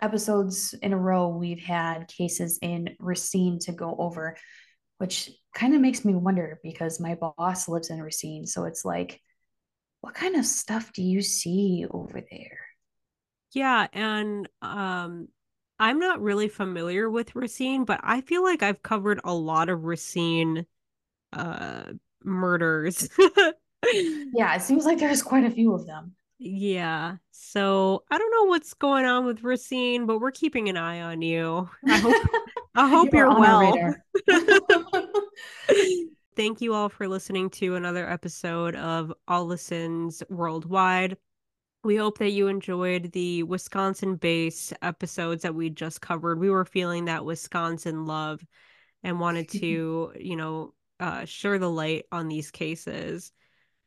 episodes 0.00 0.74
in 0.74 0.92
a 0.92 0.98
row 0.98 1.28
we've 1.28 1.62
had 1.62 2.08
cases 2.08 2.58
in 2.62 2.96
Racine 3.00 3.58
to 3.60 3.72
go 3.72 3.96
over, 3.98 4.36
which 4.98 5.30
kind 5.54 5.74
of 5.74 5.80
makes 5.80 6.04
me 6.04 6.14
wonder 6.14 6.60
because 6.62 7.00
my 7.00 7.14
boss 7.16 7.68
lives 7.68 7.90
in 7.90 8.00
Racine, 8.02 8.46
so 8.46 8.64
it's 8.64 8.84
like 8.84 9.20
what 10.00 10.14
kind 10.14 10.36
of 10.36 10.46
stuff 10.46 10.92
do 10.92 11.02
you 11.02 11.22
see 11.22 11.86
over 11.90 12.22
there? 12.30 12.65
Yeah, 13.56 13.86
and 13.94 14.48
um 14.60 15.28
I'm 15.78 15.98
not 15.98 16.20
really 16.20 16.48
familiar 16.48 17.10
with 17.10 17.34
Racine, 17.34 17.84
but 17.86 18.00
I 18.02 18.20
feel 18.20 18.42
like 18.42 18.62
I've 18.62 18.82
covered 18.82 19.20
a 19.24 19.32
lot 19.32 19.70
of 19.70 19.84
Racine 19.84 20.66
uh 21.32 21.92
murders. 22.22 23.08
Yeah, 24.34 24.54
it 24.56 24.62
seems 24.62 24.84
like 24.84 24.98
there's 24.98 25.22
quite 25.22 25.44
a 25.44 25.50
few 25.50 25.72
of 25.72 25.86
them. 25.86 26.16
Yeah. 26.38 27.16
So 27.30 28.02
I 28.10 28.18
don't 28.18 28.30
know 28.32 28.50
what's 28.50 28.74
going 28.74 29.04
on 29.04 29.24
with 29.26 29.44
Racine, 29.44 30.06
but 30.06 30.18
we're 30.18 30.32
keeping 30.32 30.68
an 30.68 30.76
eye 30.76 31.00
on 31.02 31.22
you. 31.22 31.70
I 31.86 31.98
hope 31.98 32.16
I 32.74 32.88
hope 32.90 33.12
You 33.12 33.20
are 33.20 33.30
you're 33.30 33.38
well. 33.38 33.94
Thank 36.36 36.60
you 36.60 36.74
all 36.74 36.88
for 36.88 37.08
listening 37.08 37.48
to 37.50 37.76
another 37.76 38.08
episode 38.10 38.76
of 38.76 39.12
All 39.28 39.46
the 39.46 39.56
Sins 39.56 40.22
Worldwide. 40.28 41.16
We 41.86 41.94
hope 41.94 42.18
that 42.18 42.30
you 42.30 42.48
enjoyed 42.48 43.12
the 43.12 43.44
Wisconsin 43.44 44.16
based 44.16 44.72
episodes 44.82 45.42
that 45.44 45.54
we 45.54 45.70
just 45.70 46.00
covered. 46.00 46.40
We 46.40 46.50
were 46.50 46.64
feeling 46.64 47.04
that 47.04 47.24
Wisconsin 47.24 48.06
love 48.06 48.44
and 49.04 49.20
wanted 49.20 49.48
to, 49.60 50.12
you 50.18 50.34
know, 50.34 50.74
uh, 50.98 51.26
share 51.26 51.60
the 51.60 51.70
light 51.70 52.06
on 52.10 52.26
these 52.26 52.50
cases. 52.50 53.30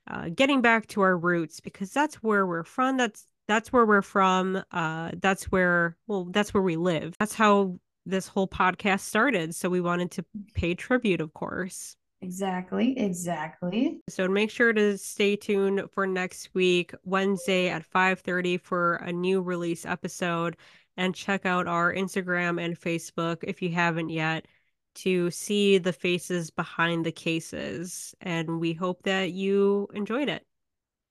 Uh, 0.09 0.29
getting 0.33 0.61
back 0.61 0.87
to 0.87 1.01
our 1.01 1.17
roots 1.17 1.59
because 1.59 1.91
that's 1.91 2.15
where 2.23 2.45
we're 2.45 2.63
from. 2.63 2.95
That's 2.95 3.25
that's 3.49 3.73
where 3.73 3.85
we're 3.85 4.01
from. 4.01 4.63
Uh, 4.71 5.11
that's 5.21 5.51
where 5.51 5.97
well, 6.07 6.23
that's 6.23 6.53
where 6.53 6.63
we 6.63 6.77
live. 6.77 7.15
That's 7.19 7.35
how 7.35 7.79
this 8.05 8.29
whole 8.29 8.47
podcast 8.47 9.01
started. 9.01 9.53
So 9.55 9.69
we 9.69 9.81
wanted 9.81 10.11
to 10.11 10.25
pay 10.53 10.73
tribute, 10.73 11.19
of 11.19 11.33
course. 11.33 11.97
Exactly, 12.21 12.97
exactly. 12.99 14.01
So 14.09 14.27
make 14.27 14.49
sure 14.49 14.73
to 14.73 14.97
stay 14.97 15.35
tuned 15.35 15.83
for 15.91 16.05
next 16.05 16.49
week, 16.53 16.93
Wednesday 17.03 17.69
at 17.69 17.85
5:30 17.85 18.57
for 18.57 18.95
a 18.95 19.11
new 19.11 19.41
release 19.41 19.85
episode 19.85 20.57
and 20.97 21.15
check 21.15 21.45
out 21.45 21.67
our 21.67 21.93
Instagram 21.93 22.61
and 22.63 22.77
Facebook 22.77 23.37
if 23.43 23.61
you 23.61 23.69
haven't 23.69 24.09
yet 24.09 24.47
to 24.95 25.31
see 25.31 25.77
the 25.77 25.93
faces 25.93 26.51
behind 26.51 27.05
the 27.05 27.11
cases 27.11 28.13
and 28.19 28.59
we 28.59 28.73
hope 28.73 29.03
that 29.03 29.31
you 29.31 29.87
enjoyed 29.93 30.27
it. 30.27 30.45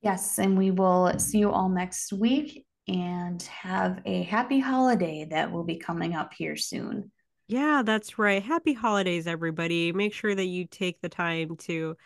Yes, 0.01 0.37
and 0.37 0.57
we 0.57 0.69
will 0.69 1.17
see 1.17 1.39
you 1.39 1.51
all 1.51 1.69
next 1.69 2.13
week 2.13 2.65
and 2.87 3.41
have 3.43 3.99
a 4.05 4.23
happy 4.23 4.59
holiday 4.59 5.25
that 5.29 5.51
will 5.51 5.63
be 5.63 5.77
coming 5.77 6.15
up 6.15 6.33
here 6.33 6.55
soon. 6.55 7.11
Yeah, 7.49 7.81
that's 7.83 8.19
right. 8.19 8.43
Happy 8.43 8.73
holidays 8.73 9.25
everybody. 9.25 9.91
Make 9.91 10.13
sure 10.13 10.35
that 10.35 10.45
you 10.45 10.65
take 10.65 11.01
the 11.01 11.09
time 11.09 11.55
to 11.57 11.97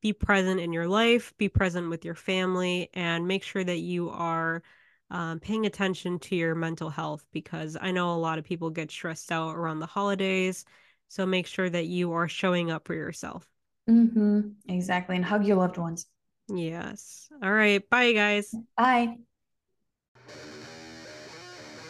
be 0.00 0.12
present 0.12 0.60
in 0.60 0.72
your 0.72 0.86
life, 0.86 1.34
be 1.38 1.48
present 1.48 1.90
with 1.90 2.04
your 2.04 2.14
family 2.14 2.88
and 2.94 3.26
make 3.26 3.42
sure 3.42 3.64
that 3.64 3.78
you 3.78 4.10
are 4.10 4.62
um, 5.10 5.40
paying 5.40 5.66
attention 5.66 6.20
to 6.20 6.36
your 6.36 6.54
mental 6.54 6.88
health 6.88 7.26
because 7.32 7.76
I 7.80 7.90
know 7.90 8.14
a 8.14 8.16
lot 8.16 8.38
of 8.38 8.44
people 8.44 8.70
get 8.70 8.92
stressed 8.92 9.32
out 9.32 9.56
around 9.56 9.80
the 9.80 9.86
holidays. 9.86 10.64
So 11.08 11.26
make 11.26 11.48
sure 11.48 11.68
that 11.68 11.86
you 11.86 12.12
are 12.12 12.28
showing 12.28 12.70
up 12.70 12.86
for 12.86 12.94
yourself. 12.94 13.44
Mm-hmm. 13.90 14.50
Exactly. 14.68 15.16
And 15.16 15.24
hug 15.24 15.44
your 15.44 15.56
loved 15.56 15.78
ones. 15.78 16.06
Yes. 16.46 17.28
All 17.42 17.52
right. 17.52 17.88
Bye, 17.90 18.12
guys. 18.12 18.54
Bye. 18.76 19.16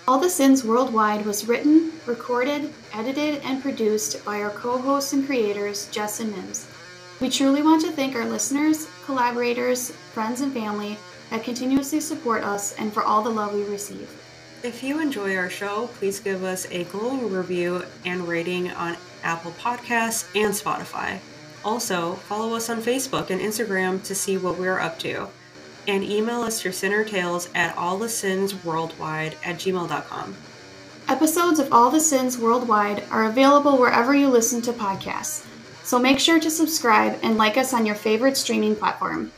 All 0.08 0.18
the 0.18 0.28
Sins 0.28 0.64
Worldwide 0.64 1.24
was 1.24 1.46
written, 1.46 1.92
recorded, 2.06 2.72
edited, 2.92 3.40
and 3.44 3.62
produced 3.62 4.24
by 4.24 4.42
our 4.42 4.50
co 4.50 4.76
hosts 4.76 5.12
and 5.12 5.24
creators, 5.24 5.88
Jess 5.92 6.18
and 6.18 6.32
Mims. 6.32 6.66
We 7.20 7.30
truly 7.30 7.62
want 7.62 7.82
to 7.82 7.92
thank 7.92 8.16
our 8.16 8.24
listeners, 8.24 8.88
collaborators, 9.04 9.92
friends, 10.12 10.40
and 10.40 10.52
family 10.52 10.98
that 11.30 11.44
continuously 11.44 12.00
support 12.00 12.42
us 12.42 12.74
and 12.80 12.92
for 12.92 13.04
all 13.04 13.22
the 13.22 13.30
love 13.30 13.54
we 13.54 13.62
receive. 13.62 14.10
If 14.64 14.82
you 14.82 15.00
enjoy 15.00 15.36
our 15.36 15.48
show, 15.48 15.86
please 15.94 16.18
give 16.18 16.42
us 16.42 16.66
a 16.72 16.82
glowing 16.84 17.30
review 17.30 17.84
and 18.04 18.26
rating 18.26 18.72
on 18.72 18.96
Apple 19.22 19.52
Podcasts 19.52 20.28
and 20.34 20.52
Spotify. 20.52 21.20
Also, 21.64 22.14
follow 22.14 22.56
us 22.56 22.68
on 22.68 22.82
Facebook 22.82 23.30
and 23.30 23.40
Instagram 23.40 24.02
to 24.02 24.16
see 24.16 24.36
what 24.36 24.58
we're 24.58 24.80
up 24.80 24.98
to. 24.98 25.28
And 25.88 26.04
email 26.04 26.42
us 26.42 26.64
your 26.64 26.72
sinner 26.72 27.04
tales 27.04 27.48
at 27.54 27.74
allthesinsworldwide 27.76 29.34
at 29.44 29.56
gmail.com. 29.56 30.36
Episodes 31.08 31.58
of 31.58 31.72
All 31.72 31.90
the 31.90 32.00
Sins 32.00 32.38
Worldwide 32.38 33.02
are 33.10 33.24
available 33.24 33.76
wherever 33.76 34.14
you 34.14 34.28
listen 34.28 34.62
to 34.62 34.72
podcasts, 34.72 35.44
so 35.82 35.98
make 35.98 36.18
sure 36.18 36.38
to 36.38 36.50
subscribe 36.50 37.18
and 37.22 37.36
like 37.36 37.56
us 37.56 37.74
on 37.74 37.84
your 37.84 37.96
favorite 37.96 38.36
streaming 38.36 38.76
platform. 38.76 39.32